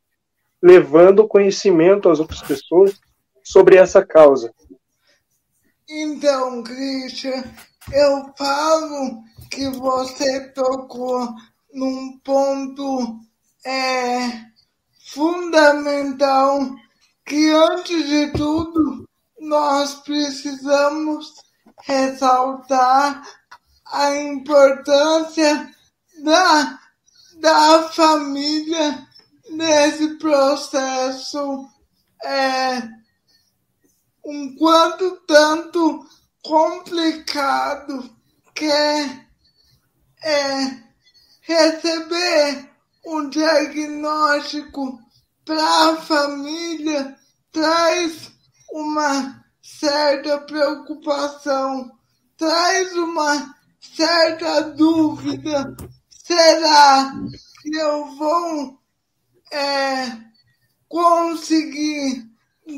[0.61, 2.99] levando conhecimento às outras pessoas
[3.43, 4.51] sobre essa causa.
[5.87, 7.43] Então, Christian,
[7.91, 11.29] eu falo que você tocou
[11.73, 13.19] num ponto
[13.65, 14.48] é,
[15.13, 16.75] fundamental
[17.25, 19.07] que, antes de tudo,
[19.39, 21.33] nós precisamos
[21.83, 23.23] ressaltar
[23.85, 25.71] a importância
[26.23, 26.79] da,
[27.37, 29.07] da família
[29.49, 31.67] nesse processo.
[32.23, 32.81] É
[34.25, 36.05] um quanto tanto
[36.43, 38.09] complicado
[38.53, 39.25] que é,
[40.23, 40.83] é
[41.41, 42.69] receber
[43.05, 44.99] um diagnóstico
[45.45, 47.15] para a família
[47.51, 48.31] traz
[48.71, 51.91] uma certa preocupação,
[52.37, 55.75] traz uma certa dúvida.
[56.09, 57.13] Será
[57.61, 58.79] que eu vou
[59.51, 60.17] é,
[60.87, 62.29] conseguir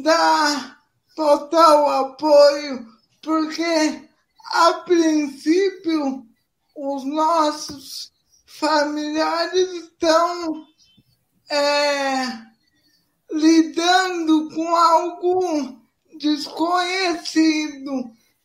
[0.04, 0.80] dar
[1.16, 2.88] total apoio,
[3.22, 4.10] porque
[4.54, 6.26] a princípio
[6.76, 8.11] os nossos
[8.62, 10.68] familiares estão
[11.50, 12.26] é,
[13.32, 15.82] lidando com algo
[16.20, 17.92] desconhecido,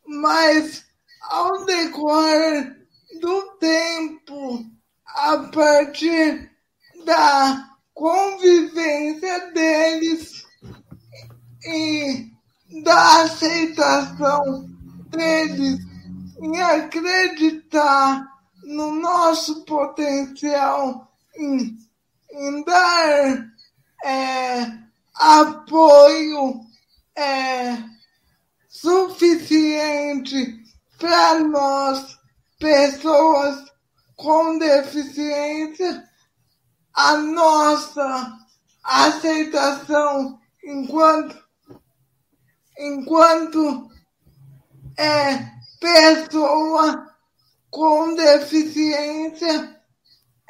[0.07, 0.87] mas
[1.21, 2.89] ao decorrer
[3.21, 4.65] do tempo,
[5.05, 6.51] a partir
[7.05, 10.47] da convivência deles
[11.63, 12.31] e
[12.83, 14.67] da aceitação
[15.11, 15.79] deles
[16.41, 18.36] em acreditar
[18.67, 21.79] no nosso potencial em,
[22.31, 23.47] em dar
[24.05, 24.79] é,
[25.15, 26.61] apoio
[27.15, 27.77] é,
[28.69, 30.63] suficiente
[30.99, 32.19] para nós,
[32.59, 33.65] pessoas
[34.17, 36.09] com deficiência,
[36.93, 38.39] a nossa
[38.83, 41.47] aceitação enquanto
[42.79, 43.91] enquanto
[44.99, 47.16] é pessoa
[47.77, 49.79] com deficiência,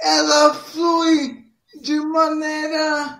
[0.00, 1.44] ela flui
[1.82, 3.18] de maneira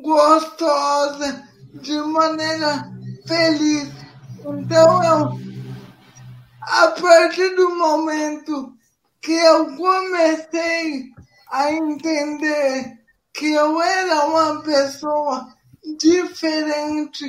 [0.00, 1.42] gostosa,
[1.82, 2.88] de maneira
[3.26, 3.88] feliz.
[4.38, 5.40] Então eu,
[6.60, 8.72] a partir do momento
[9.20, 11.10] que eu comecei
[11.50, 12.96] a entender
[13.34, 15.52] que eu era uma pessoa
[15.98, 17.28] diferente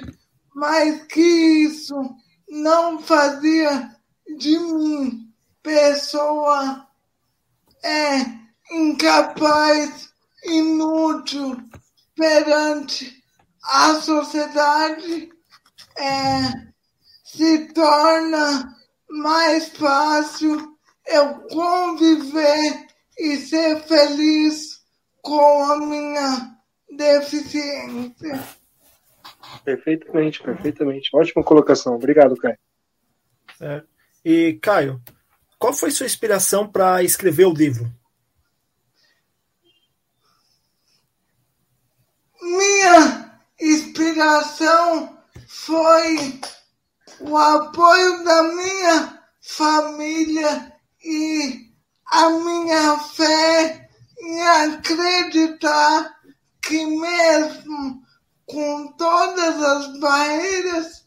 [0.53, 1.95] mas que isso
[2.47, 3.91] não fazia
[4.38, 5.26] de mim
[5.67, 6.88] pessoa
[7.84, 10.10] é incapaz,
[10.45, 11.58] inútil
[12.15, 13.21] perante
[13.62, 15.30] a sociedade,
[15.97, 16.71] é,
[17.25, 18.73] se torna
[19.10, 22.88] mais fácil eu conviver
[23.19, 24.82] e ser feliz
[25.21, 26.58] com a minha
[26.95, 28.41] deficiência.
[29.65, 31.10] Perfeitamente, perfeitamente.
[31.13, 31.95] Ótima colocação.
[31.95, 32.58] Obrigado, Caio.
[33.60, 33.84] É.
[34.23, 35.01] E, Caio,
[35.60, 37.91] qual foi sua inspiração para escrever o livro?
[42.41, 46.39] Minha inspiração foi
[47.20, 51.72] o apoio da minha família e
[52.05, 53.89] a minha fé
[54.20, 56.16] em acreditar
[56.62, 58.01] que mesmo
[58.45, 61.05] com todas as barreiras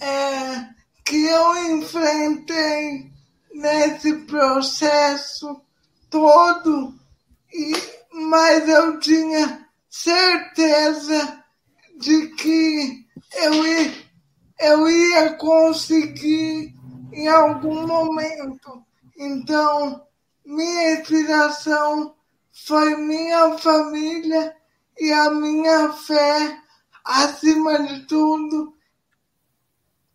[0.00, 0.68] é,
[1.04, 3.15] que eu enfrentei
[3.56, 5.62] nesse processo
[6.10, 6.94] todo,
[7.52, 7.72] e,
[8.12, 11.42] mas eu tinha certeza
[11.98, 13.94] de que eu ia,
[14.60, 16.74] eu ia conseguir
[17.12, 18.84] em algum momento.
[19.16, 20.06] Então,
[20.44, 22.14] minha inspiração
[22.52, 24.54] foi minha família
[24.98, 26.60] e a minha fé
[27.02, 28.74] acima de tudo,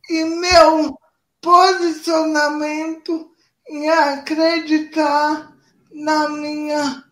[0.10, 0.96] e meu
[1.40, 3.31] posicionamento
[3.72, 5.56] em acreditar
[5.94, 7.06] na minha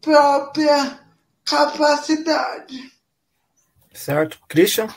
[0.00, 0.98] própria
[1.44, 2.90] capacidade.
[3.92, 4.38] Certo.
[4.48, 4.88] Christian?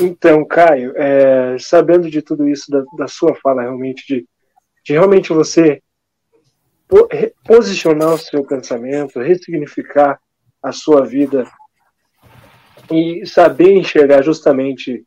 [0.00, 4.28] Então, Caio, é, sabendo de tudo isso, da, da sua fala realmente, de,
[4.84, 5.82] de realmente você
[7.44, 10.20] posicionar o seu pensamento, ressignificar
[10.62, 11.44] a sua vida
[12.92, 15.04] e saber enxergar justamente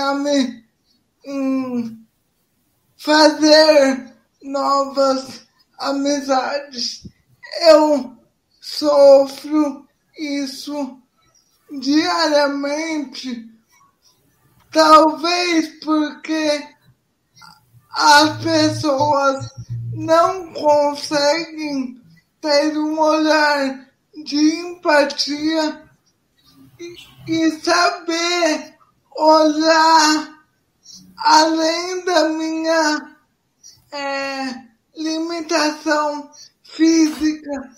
[1.26, 2.06] em
[2.96, 5.48] fazer novas
[5.80, 7.08] amizades.
[7.70, 8.16] Eu
[8.62, 9.88] sofro
[10.18, 11.02] isso
[11.80, 13.48] diariamente,
[14.78, 16.68] talvez porque
[17.90, 19.50] as pessoas
[19.92, 22.00] não conseguem
[22.40, 23.90] ter um olhar
[24.24, 25.84] de empatia
[27.28, 28.76] e, saber
[29.16, 30.44] olhar
[31.18, 33.18] além da minha
[33.92, 34.64] é,
[34.96, 36.30] limitação
[36.64, 37.76] física,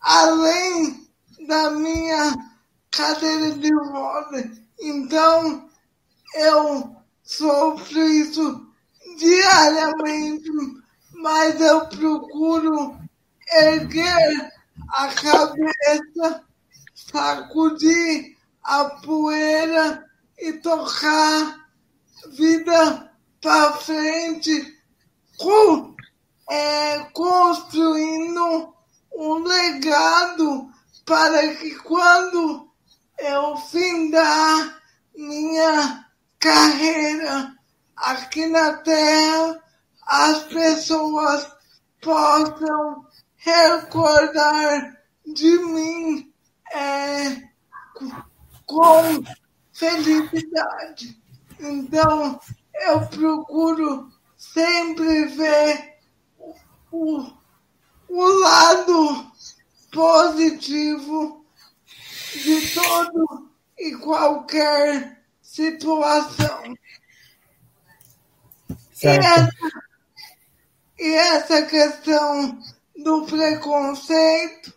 [0.00, 1.08] além
[1.46, 2.34] da minha
[2.90, 4.50] cadeira de roda.
[4.80, 5.70] Então,
[6.34, 8.66] eu sofro isso
[9.16, 10.50] diariamente,
[11.12, 12.98] mas eu procuro
[13.52, 14.52] erguer
[14.88, 16.44] a cabeça,
[16.94, 20.04] sacudir a poeira
[20.38, 21.68] e tocar
[22.32, 24.78] vida para frente
[25.38, 25.94] com,
[26.50, 28.74] é, construindo
[29.14, 30.68] um legado
[31.04, 32.68] para que quando
[33.18, 34.80] eu findar
[35.14, 36.04] minha
[36.44, 37.56] carreira
[37.96, 39.62] aqui na Terra,
[40.06, 41.50] as pessoas
[42.02, 46.30] possam recordar de mim
[46.70, 47.48] é,
[48.66, 49.24] com
[49.72, 51.18] felicidade.
[51.58, 52.38] Então,
[52.74, 55.96] eu procuro sempre ver
[56.92, 57.26] o,
[58.06, 59.32] o lado
[59.90, 61.46] positivo
[62.34, 65.23] de todo e qualquer
[65.54, 66.74] situação.
[69.02, 69.50] E essa,
[70.98, 72.58] e essa questão
[72.96, 74.74] do preconceito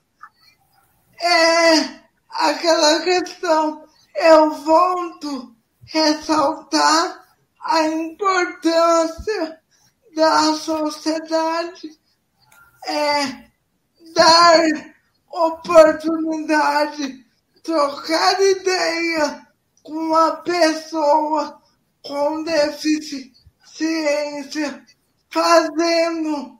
[1.19, 1.99] é
[2.30, 3.88] aquela questão.
[4.13, 5.55] Eu volto
[5.86, 7.25] ressaltar
[7.61, 9.59] a importância
[10.15, 11.99] da sociedade
[12.86, 13.47] é
[14.13, 14.59] dar
[15.30, 17.25] oportunidade,
[17.63, 19.46] trocar ideia
[19.88, 21.61] uma pessoa
[22.03, 23.33] com deficiência,
[25.29, 26.57] fazendo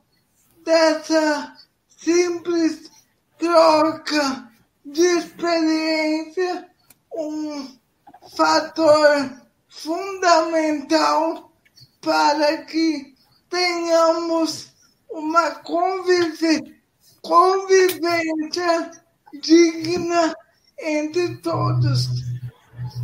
[0.64, 1.56] dessa
[1.88, 2.90] simples
[3.38, 4.50] troca
[4.86, 6.68] de experiência
[7.14, 7.78] um
[8.36, 9.32] fator
[9.70, 11.52] fundamental
[12.02, 13.16] para que
[13.50, 14.72] tenhamos
[15.10, 16.62] uma convivência
[19.42, 20.34] digna
[20.80, 22.27] entre todos.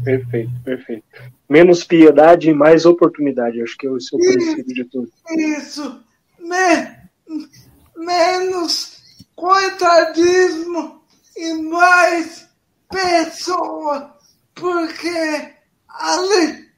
[0.03, 1.05] Perfeito, perfeito.
[1.49, 5.11] Menos piedade e mais oportunidade, acho que é o seu princípio de tudo.
[5.37, 6.03] Isso.
[6.39, 7.47] Me,
[7.95, 9.01] menos
[9.35, 11.01] coitadismo
[11.35, 12.47] e mais
[12.89, 14.17] pessoa,
[14.53, 15.53] porque
[15.87, 16.69] além,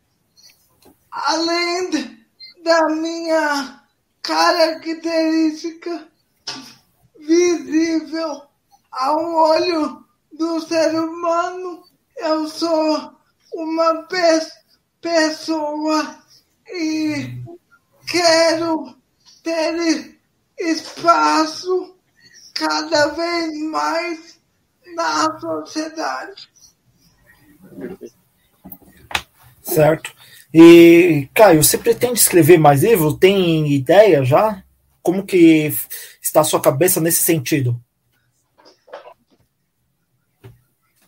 [1.12, 1.90] além
[2.64, 3.82] da minha
[4.22, 6.08] característica
[7.20, 8.42] visível
[8.92, 11.84] ao olho do ser humano,
[12.18, 13.15] eu sou
[13.56, 14.16] uma pe
[15.02, 16.20] pessoa
[16.68, 17.42] e
[18.08, 18.98] quero
[19.44, 20.20] ter
[20.60, 21.96] espaço
[22.54, 24.40] cada vez mais
[24.96, 26.50] na sociedade.
[29.62, 30.14] Certo.
[30.54, 33.18] E, Caio, você pretende escrever mais livros?
[33.20, 34.64] Tem ideia já?
[35.02, 35.74] Como que
[36.22, 37.80] está a sua cabeça nesse sentido?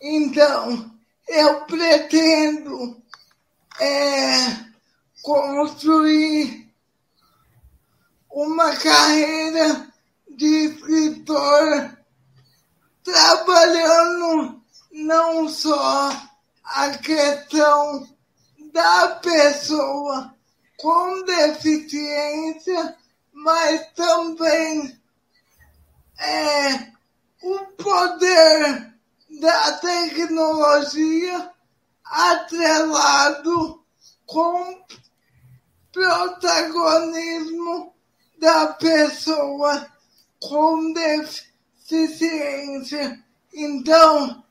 [0.01, 0.96] Então,
[1.27, 3.01] eu pretendo
[3.79, 4.37] é,
[5.21, 6.71] construir
[8.29, 9.87] uma carreira
[10.29, 11.97] de escritor
[13.03, 14.61] trabalhando
[14.91, 16.11] não só
[16.63, 18.07] a questão
[18.73, 20.33] da pessoa
[20.77, 22.95] com deficiência,
[23.33, 24.99] mas também
[26.19, 26.91] é,
[27.41, 28.96] o poder
[29.39, 31.51] da tecnologia
[32.03, 33.83] atrelado
[34.25, 34.83] com
[35.91, 37.93] protagonismo
[38.39, 39.87] da pessoa
[40.39, 43.23] com deficiência.
[43.53, 44.43] Então,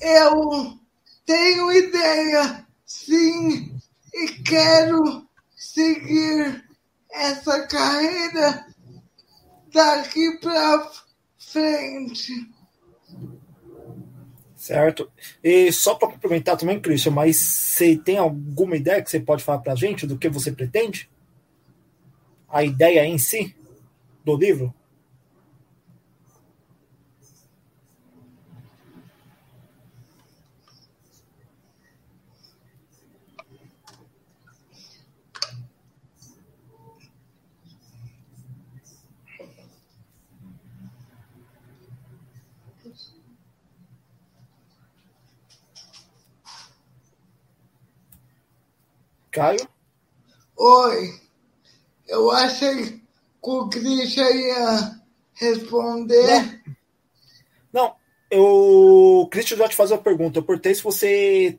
[0.00, 0.78] eu
[1.26, 3.76] tenho ideia, sim,
[4.14, 6.64] e quero seguir
[7.10, 8.64] essa carreira
[9.72, 10.88] daqui para
[11.38, 12.57] frente.
[14.68, 15.10] Certo.
[15.42, 19.60] E só para complementar também, Christian, mas você tem alguma ideia que você pode falar
[19.60, 21.08] para a gente do que você pretende?
[22.50, 23.56] A ideia em si
[24.22, 24.74] do livro?
[49.38, 49.68] Caio?
[50.56, 51.14] Oi.
[52.08, 53.02] Eu achei que
[53.40, 55.00] o Christian ia
[55.34, 56.60] responder.
[57.72, 57.94] Não, Não
[58.28, 60.40] eu, o Christian já te fazer uma pergunta.
[60.40, 61.56] Eu perguntei se você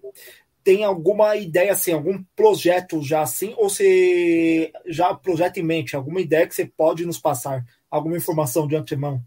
[0.61, 6.19] tem alguma ideia assim, algum projeto já assim, ou se já projeto em mente, alguma
[6.19, 9.23] ideia que você pode nos passar, alguma informação de antemão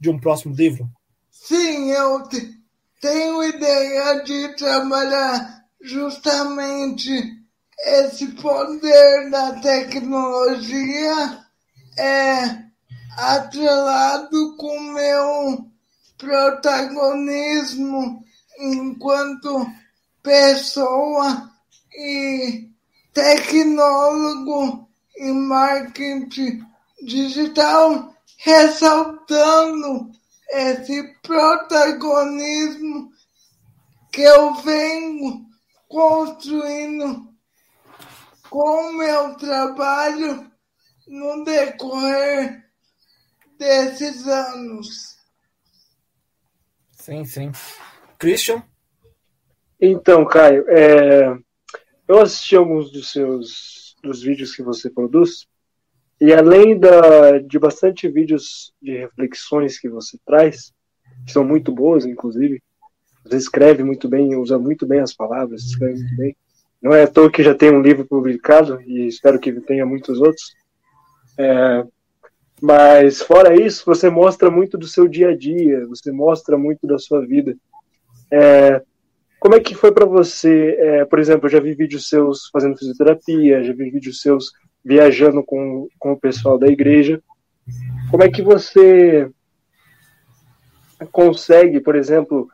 [0.00, 0.90] de um próximo livro?
[1.30, 2.24] Sim, eu
[3.00, 7.37] tenho ideia de trabalhar justamente
[7.80, 11.44] esse poder da tecnologia
[11.96, 12.64] é
[13.16, 15.66] atrelado com meu
[16.16, 18.24] protagonismo
[18.58, 19.66] enquanto
[20.22, 21.50] pessoa
[21.94, 22.68] e
[23.12, 26.64] tecnólogo em marketing
[27.02, 30.10] digital, ressaltando
[30.50, 33.10] esse protagonismo
[34.12, 35.46] que eu venho
[35.88, 37.27] construindo
[38.50, 40.50] com o meu trabalho
[41.06, 42.64] no decorrer
[43.58, 45.16] desses anos.
[46.92, 47.52] Sim, sim.
[48.18, 48.62] Christian?
[49.80, 51.38] Então, Caio, é,
[52.06, 55.48] eu assisti alguns dos seus dos vídeos que você produz
[56.20, 60.72] e além da, de bastante vídeos de reflexões que você traz,
[61.24, 62.60] que são muito boas, inclusive,
[63.24, 66.36] você escreve muito bem, usa muito bem as palavras, escreve muito bem.
[66.80, 70.20] Não é à toa que já tem um livro publicado e espero que tenha muitos
[70.20, 70.54] outros.
[71.36, 71.84] É,
[72.60, 76.98] mas fora isso, você mostra muito do seu dia a dia, você mostra muito da
[76.98, 77.56] sua vida.
[78.30, 78.82] É,
[79.40, 80.76] como é que foi para você?
[80.78, 84.52] É, por exemplo, eu já vi vídeos seus fazendo fisioterapia, já vi vídeos seus
[84.84, 87.22] viajando com, com o pessoal da igreja.
[88.10, 89.30] Como é que você
[91.12, 92.48] consegue, por exemplo,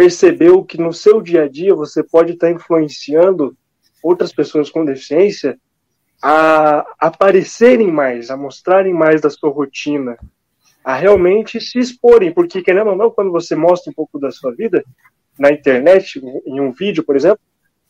[0.00, 3.54] percebeu que no seu dia a dia você pode estar influenciando
[4.02, 5.58] outras pessoas com deficiência
[6.22, 10.16] a aparecerem mais, a mostrarem mais da sua rotina,
[10.82, 14.54] a realmente se exporem, porque querendo ou não, quando você mostra um pouco da sua
[14.54, 14.82] vida
[15.38, 17.40] na internet, em um vídeo, por exemplo,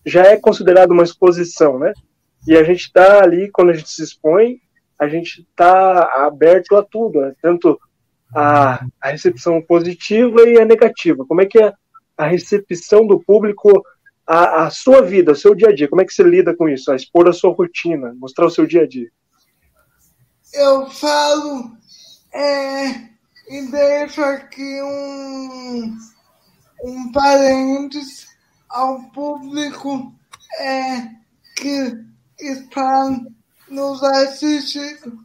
[0.05, 1.93] já é considerado uma exposição, né?
[2.45, 4.61] E a gente está ali, quando a gente se expõe,
[4.99, 7.35] a gente está aberto a tudo, né?
[7.41, 7.81] tanto
[8.35, 11.25] a, a recepção positiva e a negativa.
[11.25, 11.73] Como é que é
[12.21, 13.83] a recepção do público
[14.27, 15.89] à sua vida, ao seu dia a dia.
[15.89, 16.93] Como é que você lida com isso?
[16.93, 19.11] A expor a sua rotina, mostrar o seu dia a dia.
[20.53, 21.73] Eu falo
[22.35, 22.89] é,
[23.49, 25.97] e deixo aqui um,
[26.85, 28.27] um parênteses
[28.69, 30.13] ao público
[30.59, 31.09] é,
[31.57, 32.05] que
[32.39, 33.19] está
[33.67, 35.19] nos assistindo.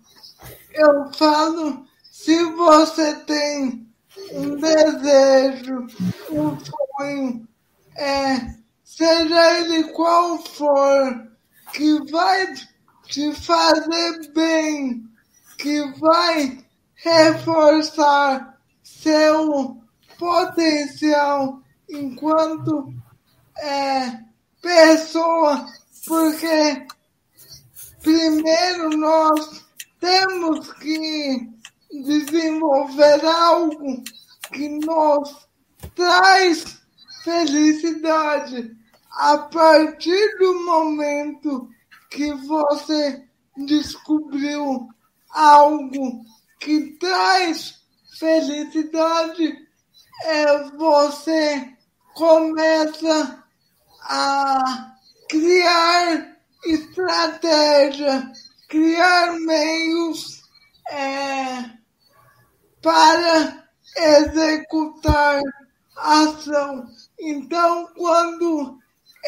[0.73, 3.84] Eu falo, se você tem
[4.31, 5.87] um desejo,
[6.31, 7.47] um sonho,
[7.95, 8.55] é
[8.95, 11.27] seja ele qual for,
[11.73, 12.53] que vai
[13.07, 15.03] te fazer bem,
[15.57, 16.63] que vai
[16.95, 19.81] reforçar seu
[20.17, 21.59] potencial
[21.89, 22.93] enquanto
[23.57, 24.19] é,
[24.61, 25.67] pessoa,
[26.07, 26.87] porque
[28.01, 29.65] primeiro nós
[29.99, 31.49] temos que
[31.91, 34.03] desenvolver algo
[34.55, 35.47] que nos
[35.93, 36.81] traz
[37.23, 38.71] felicidade.
[39.11, 41.69] A partir do momento
[42.09, 43.23] que você
[43.57, 44.87] descobriu
[45.29, 46.21] algo
[46.59, 47.81] que traz
[48.17, 49.57] felicidade,
[50.23, 51.73] é você
[52.15, 53.43] começa
[54.01, 54.95] a
[55.29, 58.31] criar estratégia,
[58.69, 60.41] criar meios
[60.89, 61.69] é,
[62.81, 63.64] para
[63.97, 65.41] executar
[65.97, 66.89] ação.
[67.19, 68.77] Então, quando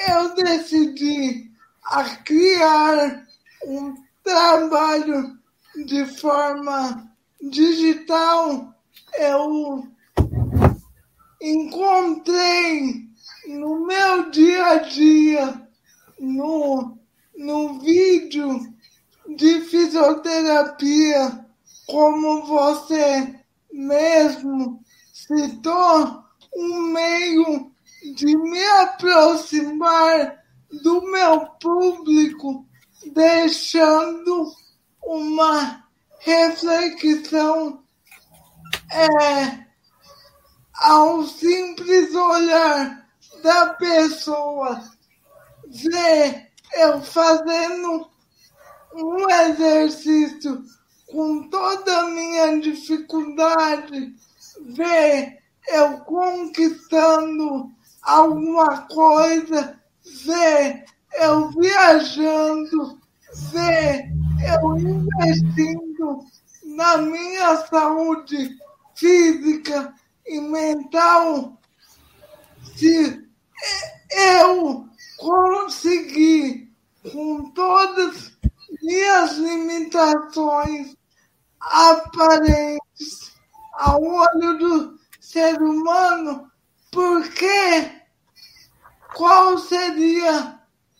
[0.07, 1.49] eu decidi
[1.83, 3.25] a criar
[3.65, 5.37] um trabalho
[5.85, 7.09] de forma
[7.41, 8.73] digital,
[9.17, 9.87] eu
[11.41, 13.07] encontrei
[13.47, 15.67] no meu dia a dia,
[16.19, 16.97] no,
[17.37, 18.73] no vídeo
[19.35, 21.45] de fisioterapia,
[21.85, 23.36] como você
[23.77, 24.81] mesmo
[25.13, 26.23] citou,
[26.55, 27.71] um meio
[28.15, 30.43] de me aproximar
[30.83, 32.65] do meu público,
[33.13, 34.51] deixando
[35.01, 35.83] uma
[36.19, 37.83] reflexão.
[38.91, 39.67] É,
[40.73, 43.05] ao simples olhar
[43.43, 44.81] da pessoa,
[45.67, 48.09] ver eu fazendo
[48.93, 50.63] um exercício
[51.17, 54.13] com toda a minha dificuldade,
[54.67, 57.71] ver eu conquistando
[58.03, 59.81] alguma coisa,
[60.23, 63.01] ver eu viajando,
[63.51, 64.11] ver
[64.47, 66.23] eu investindo
[66.63, 68.55] na minha saúde
[68.93, 71.59] física e mental,
[72.75, 73.27] se
[74.11, 74.87] eu
[75.17, 76.71] conseguir,
[77.11, 78.37] com todas
[78.83, 80.96] minhas limitações
[81.71, 83.31] aparentes
[83.73, 86.49] ao olho do ser humano,
[86.91, 87.91] porque
[89.15, 90.59] qual seria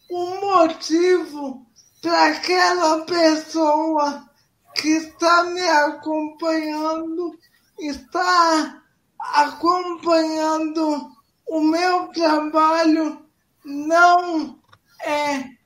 [0.10, 1.66] o motivo
[2.02, 4.30] para aquela pessoa
[4.76, 7.38] que está me acompanhando,
[7.80, 8.82] está
[9.20, 11.12] acompanhando
[11.48, 13.26] o meu trabalho,
[13.66, 14.60] não
[15.04, 15.58] é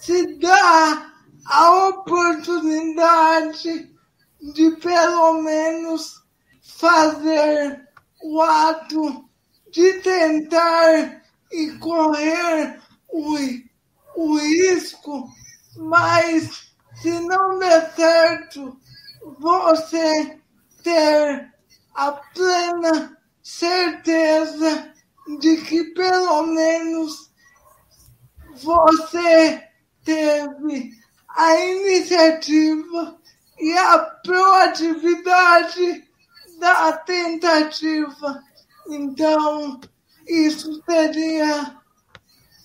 [0.00, 1.12] se dá
[1.46, 3.89] a oportunidade
[4.40, 6.22] de pelo menos
[6.62, 7.88] fazer
[8.22, 9.28] o ato
[9.70, 11.22] de tentar
[11.52, 13.36] e correr o,
[14.16, 15.28] o risco,
[15.76, 18.78] mas se não der certo,
[19.38, 20.38] você
[20.82, 21.52] ter
[21.94, 24.92] a plena certeza
[25.38, 27.30] de que pelo menos
[28.62, 29.62] você
[30.04, 30.90] teve
[31.28, 33.19] a iniciativa
[33.60, 36.08] e a proatividade
[36.58, 38.42] da tentativa.
[38.88, 39.80] Então,
[40.26, 41.78] isso seria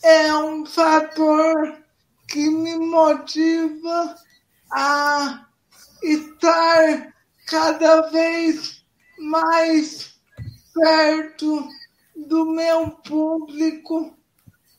[0.04, 1.82] é um fator
[2.28, 4.16] que me motiva
[4.72, 5.48] a
[6.04, 7.12] estar
[7.48, 8.86] cada vez
[9.18, 10.20] mais
[10.74, 11.68] perto
[12.16, 14.16] do meu público,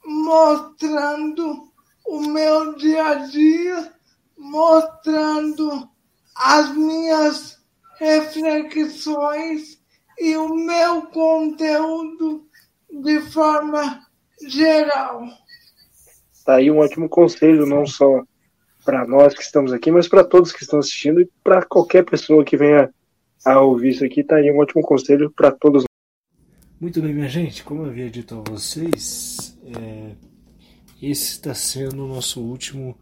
[0.04, 1.72] mostrando
[2.06, 3.92] o meu dia a dia,
[4.38, 5.90] mostrando
[6.36, 7.58] as minhas
[7.98, 9.80] reflexões
[10.18, 12.46] e o meu conteúdo
[12.90, 14.06] de forma
[14.46, 15.26] geral.
[16.44, 18.22] Tá aí um ótimo conselho, não só
[18.84, 22.44] para nós que estamos aqui, mas para todos que estão assistindo e para qualquer pessoa
[22.44, 22.88] que venha
[23.44, 24.22] a ouvir isso aqui.
[24.22, 25.84] Tá aí um ótimo conselho para todos.
[26.80, 30.12] Muito bem, minha gente, como eu havia dito a vocês, é,
[31.02, 32.96] esse está sendo o nosso último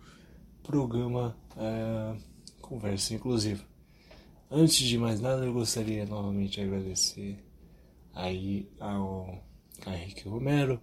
[0.62, 2.14] programa é,
[2.75, 3.64] Conversa Inclusiva.
[4.51, 7.39] Antes de mais nada, eu gostaria novamente de agradecer
[8.12, 9.41] aí ao
[9.87, 10.81] Henrique Romero,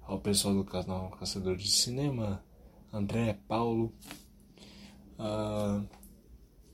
[0.00, 2.42] ao pessoal do canal Caçador de Cinema,
[2.90, 3.92] André, Paulo.
[5.18, 5.86] Uh,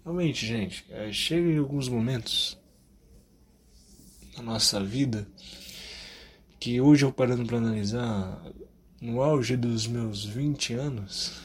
[0.04, 2.56] realmente, gente, é, chega em alguns momentos
[4.36, 5.26] na nossa vida
[6.60, 8.40] que hoje eu parando para analisar
[9.00, 11.40] no auge dos meus 20 anos,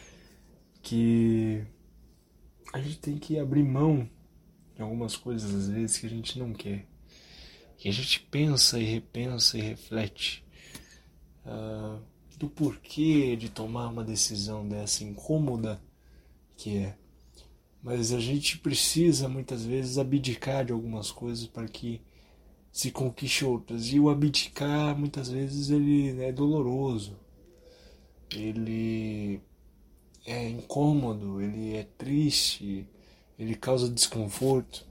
[0.82, 1.66] que
[2.76, 4.08] a gente tem que abrir mão
[4.74, 6.86] de algumas coisas às vezes que a gente não quer.
[7.78, 10.44] Que a gente pensa e repensa e reflete.
[11.46, 11.98] uh,
[12.38, 15.80] do porquê de tomar uma decisão dessa incômoda
[16.54, 16.98] que é.
[17.82, 22.02] Mas a gente precisa muitas vezes abdicar de algumas coisas para que
[22.70, 23.86] se conquiste outras.
[23.86, 27.18] E o abdicar muitas vezes ele é doloroso.
[28.30, 29.40] Ele
[30.26, 32.86] é incômodo, ele é triste,
[33.38, 34.84] ele causa desconforto.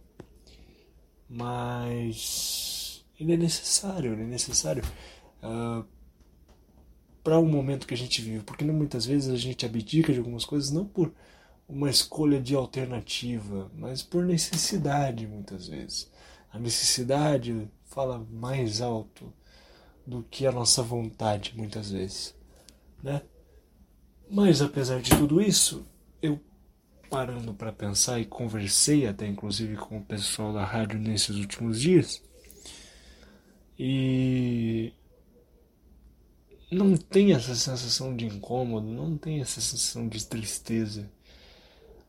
[1.29, 4.83] Mas ele é necessário, ele é necessário
[5.43, 5.86] uh,
[7.23, 10.45] para o momento que a gente vive, porque muitas vezes a gente abdica de algumas
[10.45, 11.11] coisas não por
[11.67, 16.09] uma escolha de alternativa, mas por necessidade muitas vezes.
[16.51, 19.33] A necessidade fala mais alto
[20.05, 22.36] do que a nossa vontade muitas vezes,
[23.01, 23.21] né?
[24.30, 25.86] Mas apesar de tudo isso,
[26.21, 26.39] eu
[27.09, 32.21] parando para pensar e conversei até inclusive com o pessoal da rádio nesses últimos dias.
[33.78, 34.93] E
[36.71, 41.09] não tem essa sensação de incômodo, não tem essa sensação de tristeza.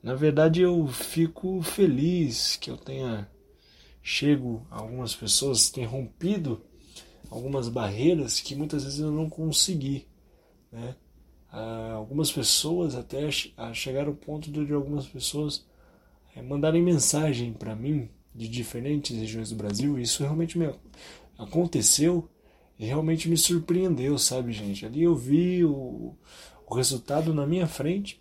[0.02, 3.28] Na verdade, eu fico feliz que eu tenha
[4.02, 6.64] chego a algumas pessoas, tenha rompido
[7.28, 10.06] algumas barreiras que muitas vezes eu não consegui,
[10.70, 10.94] né?
[11.94, 13.30] Algumas pessoas até
[13.72, 15.66] chegaram ao ponto de, de algumas pessoas
[16.34, 19.98] é, mandarem mensagem para mim de diferentes regiões do Brasil.
[19.98, 20.70] Isso realmente me
[21.38, 22.28] aconteceu
[22.78, 24.84] e realmente me surpreendeu, sabe, gente?
[24.84, 26.14] Ali eu vi o,
[26.66, 28.20] o resultado na minha frente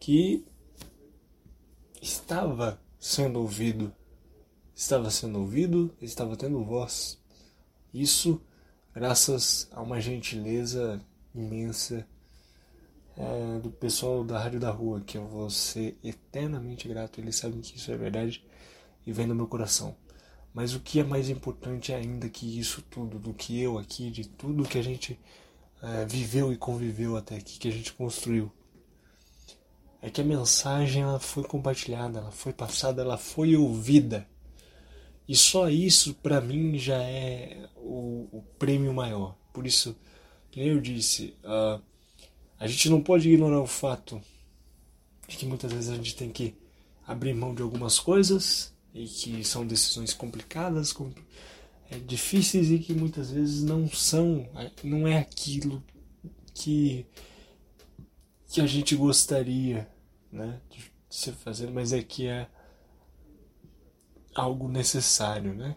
[0.00, 0.46] que
[2.00, 3.92] estava sendo ouvido,
[4.74, 7.20] estava sendo ouvido, estava tendo voz.
[7.92, 8.40] Isso
[8.94, 11.04] graças a uma gentileza
[11.40, 12.06] imensa
[13.16, 17.20] é, do pessoal da Rádio da Rua, que eu vou ser eternamente grato.
[17.20, 18.44] Eles sabem que isso é verdade
[19.06, 19.96] e vem do meu coração.
[20.52, 24.26] Mas o que é mais importante ainda que isso tudo, do que eu aqui, de
[24.26, 25.18] tudo que a gente
[25.82, 28.50] é, viveu e conviveu até aqui, que a gente construiu,
[30.00, 34.26] é que a mensagem ela foi compartilhada, ela foi passada, ela foi ouvida.
[35.28, 39.36] E só isso para mim já é o, o, prêmio maior.
[39.52, 39.96] Por isso,
[40.56, 41.82] como eu disse, uh,
[42.58, 44.18] a gente não pode ignorar o fato
[45.28, 46.54] de que muitas vezes a gente tem que
[47.06, 50.94] abrir mão de algumas coisas e que são decisões complicadas,
[51.90, 54.48] é, difíceis e que muitas vezes não são,
[54.82, 55.84] não é aquilo
[56.54, 57.04] que
[58.48, 59.86] que a gente gostaria,
[60.32, 62.48] né, de ser fazer, mas é que é
[64.34, 65.76] algo necessário, né?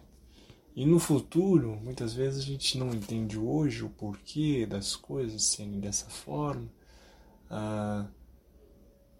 [0.80, 5.78] E no futuro, muitas vezes a gente não entende hoje o porquê das coisas serem
[5.78, 6.66] dessa forma.
[7.50, 8.06] Ah,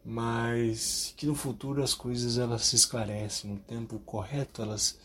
[0.03, 4.99] mas que no futuro as coisas elas se esclarecem no tempo correto, elas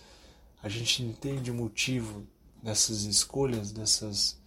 [0.63, 2.25] a gente entende o motivo
[2.63, 4.39] dessas escolhas, dessas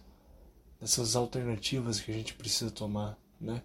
[0.81, 3.61] dessas alternativas que a gente precisa tomar, né,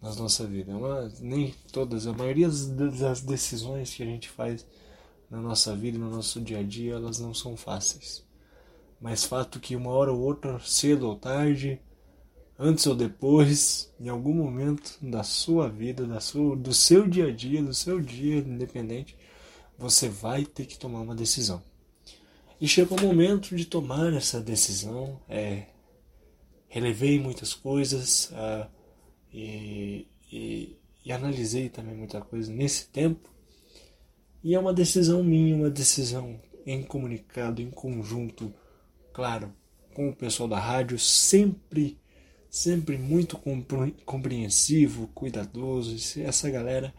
[0.00, 0.72] na nossa vida.
[0.72, 4.64] Mas é nem todas, a maioria das decisões que a gente faz
[5.30, 8.24] na nossa vida, no nosso dia a dia, elas não são fáceis.
[9.00, 11.80] Mas fato que uma hora ou outra, cedo ou tarde,
[12.58, 17.30] antes ou depois, em algum momento da sua vida, da sua, do seu dia a
[17.30, 19.16] dia, do seu dia independente,
[19.76, 21.62] você vai ter que tomar uma decisão.
[22.60, 25.20] E chegou o momento de tomar essa decisão.
[25.28, 25.66] É,
[26.68, 28.66] relevei muitas coisas uh,
[29.32, 33.33] e, e, e analisei também muita coisa nesse tempo.
[34.44, 38.52] E é uma decisão minha, uma decisão em comunicado, em conjunto,
[39.12, 39.50] claro,
[39.94, 41.98] com o pessoal da rádio, sempre
[42.54, 43.36] sempre muito
[44.06, 46.20] compreensivo, cuidadoso.
[46.20, 46.94] Essa galera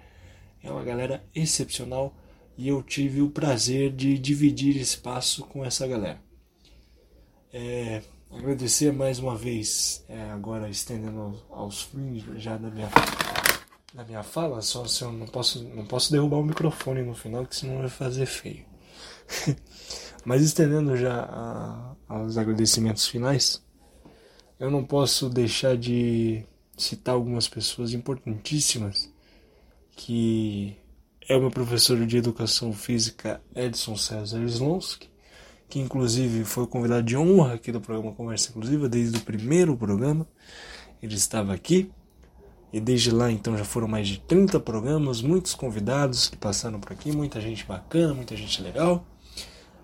[0.61, 2.13] é uma galera excepcional
[2.57, 6.19] e eu tive o prazer de dividir espaço com essa galera.
[7.53, 12.89] É, agradecer mais uma vez, é, agora estendendo aos fins já da minha,
[13.95, 17.45] da minha fala, só se eu não posso, não posso derrubar o microfone no final,
[17.45, 18.65] que senão vai fazer feio.
[20.25, 23.63] Mas estendendo já aos agradecimentos finais,
[24.59, 26.43] eu não posso deixar de
[26.77, 29.09] citar algumas pessoas importantíssimas
[29.95, 30.75] que
[31.27, 35.09] é o meu professor de educação física Edson César Slonsky,
[35.69, 40.27] que inclusive foi convidado de honra aqui do programa Conversa Inclusiva desde o primeiro programa.
[41.01, 41.89] Ele estava aqui
[42.75, 46.91] e desde lá então já foram mais de 30 programas, muitos convidados que passaram por
[46.91, 49.05] aqui, muita gente bacana, muita gente legal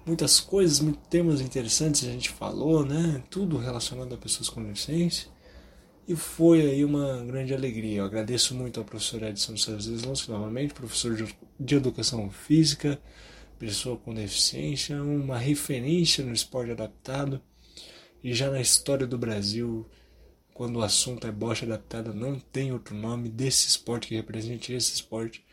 [0.06, 3.24] muitas coisas, muitos temas interessantes a gente falou, né?
[3.30, 5.30] Tudo relacionado a pessoas com deficiência.
[6.08, 8.00] E foi aí uma grande alegria.
[8.00, 11.16] Eu agradeço muito ao professor Edson Santos novamente, professor
[11.60, 13.00] de educação física,
[13.60, 17.42] pessoa com deficiência, uma referência no esporte adaptado.
[18.24, 19.88] E já na história do Brasil,
[20.54, 24.94] quando o assunto é bocha adaptada, não tem outro nome desse esporte que represente esse
[24.94, 25.44] esporte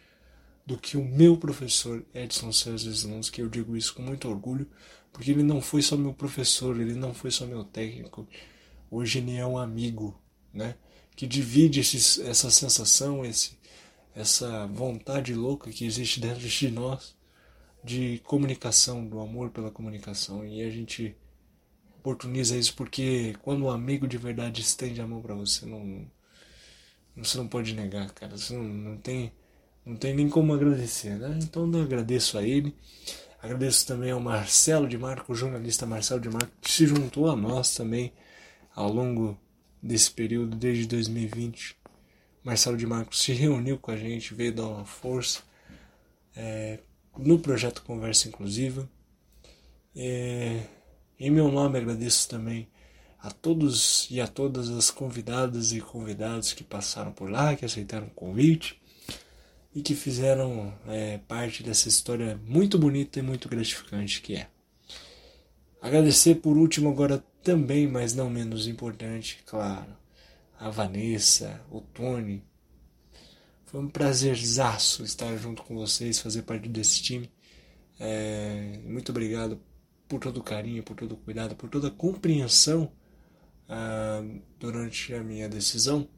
[0.67, 4.69] do que o meu professor Edson César Slons, que eu digo isso com muito orgulho,
[5.13, 8.29] porque ele não foi só meu professor, ele não foi só meu técnico,
[8.91, 10.21] hoje ele é um amigo,
[10.53, 10.75] né?
[11.17, 13.59] Que divide esses, essa sensação, esse,
[14.15, 17.17] essa vontade louca que existe dentro de nós
[17.83, 20.45] de comunicação, do amor pela comunicação.
[20.45, 21.17] E a gente
[21.99, 26.07] oportuniza isso porque quando um amigo de verdade estende a mão para você, não,
[27.17, 28.37] você não pode negar, cara.
[28.37, 29.33] Você não, não, tem,
[29.85, 31.39] não tem nem como agradecer, né?
[31.43, 32.75] Então eu agradeço a ele.
[33.43, 37.37] Agradeço também ao Marcelo de Marco, o jornalista Marcelo de Marco, que se juntou a
[37.37, 38.13] nós também
[38.75, 39.39] ao longo
[39.83, 41.77] desse período, desde 2020.
[42.43, 45.41] Marcelo de Marco se reuniu com a gente, veio dar uma força
[46.35, 46.81] é,
[47.17, 48.89] no projeto Conversa Inclusiva.
[49.95, 50.63] É,
[51.19, 52.69] em meu nome agradeço também
[53.19, 58.07] a todos e a todas as convidadas e convidados que passaram por lá, que aceitaram
[58.07, 58.81] o convite
[59.75, 64.49] e que fizeram é, parte dessa história muito bonita e muito gratificante que é.
[65.81, 69.97] Agradecer por último agora também, mas não menos importante, claro,
[70.59, 72.43] a Vanessa, o Tony.
[73.67, 77.31] Foi um prazerzaço estar junto com vocês, fazer parte desse time.
[78.01, 79.61] É, muito obrigado
[80.09, 82.91] por todo o carinho, por todo o cuidado, por toda a compreensão
[83.69, 84.23] ah,
[84.59, 86.09] durante a minha decisão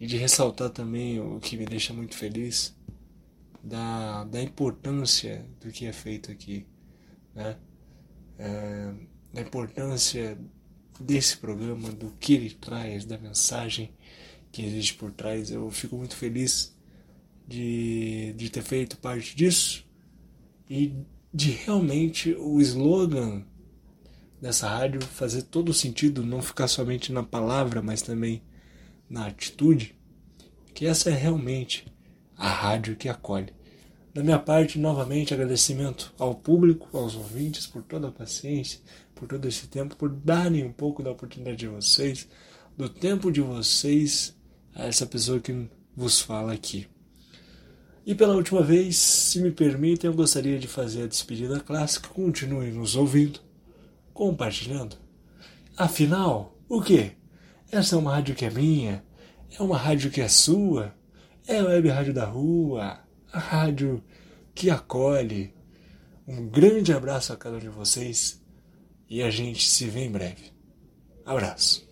[0.00, 2.76] e de ressaltar também o que me deixa muito feliz
[3.62, 6.66] da, da importância do que é feito aqui,
[7.34, 7.56] né?
[8.38, 8.92] É,
[9.32, 10.38] da importância
[11.00, 13.92] desse programa, do que ele traz, da mensagem
[14.52, 15.50] que existe por trás.
[15.50, 16.76] Eu fico muito feliz
[17.46, 19.86] de, de ter feito parte disso
[20.68, 20.94] e
[21.34, 23.42] de realmente o slogan
[24.40, 28.40] dessa rádio fazer todo sentido, não ficar somente na palavra, mas também
[29.10, 29.98] na atitude,
[30.72, 31.86] que essa é realmente
[32.36, 33.52] a rádio que acolhe.
[34.14, 38.78] Da minha parte, novamente, agradecimento ao público, aos ouvintes, por toda a paciência,
[39.12, 42.28] por todo esse tempo, por darem um pouco da oportunidade de vocês,
[42.76, 44.36] do tempo de vocês
[44.72, 46.86] a essa pessoa que vos fala aqui.
[48.06, 52.08] E pela última vez, se me permitem, eu gostaria de fazer a despedida clássica.
[52.08, 53.40] Continuem nos ouvindo,
[54.12, 54.96] compartilhando.
[55.74, 57.12] Afinal, o que?
[57.72, 59.02] Essa é uma rádio que é minha,
[59.58, 60.94] é uma rádio que é sua,
[61.46, 63.00] é a web rádio da rua,
[63.32, 64.04] a rádio
[64.54, 65.54] que acolhe.
[66.28, 68.42] Um grande abraço a cada um de vocês
[69.08, 70.52] e a gente se vê em breve.
[71.24, 71.88] Abraço.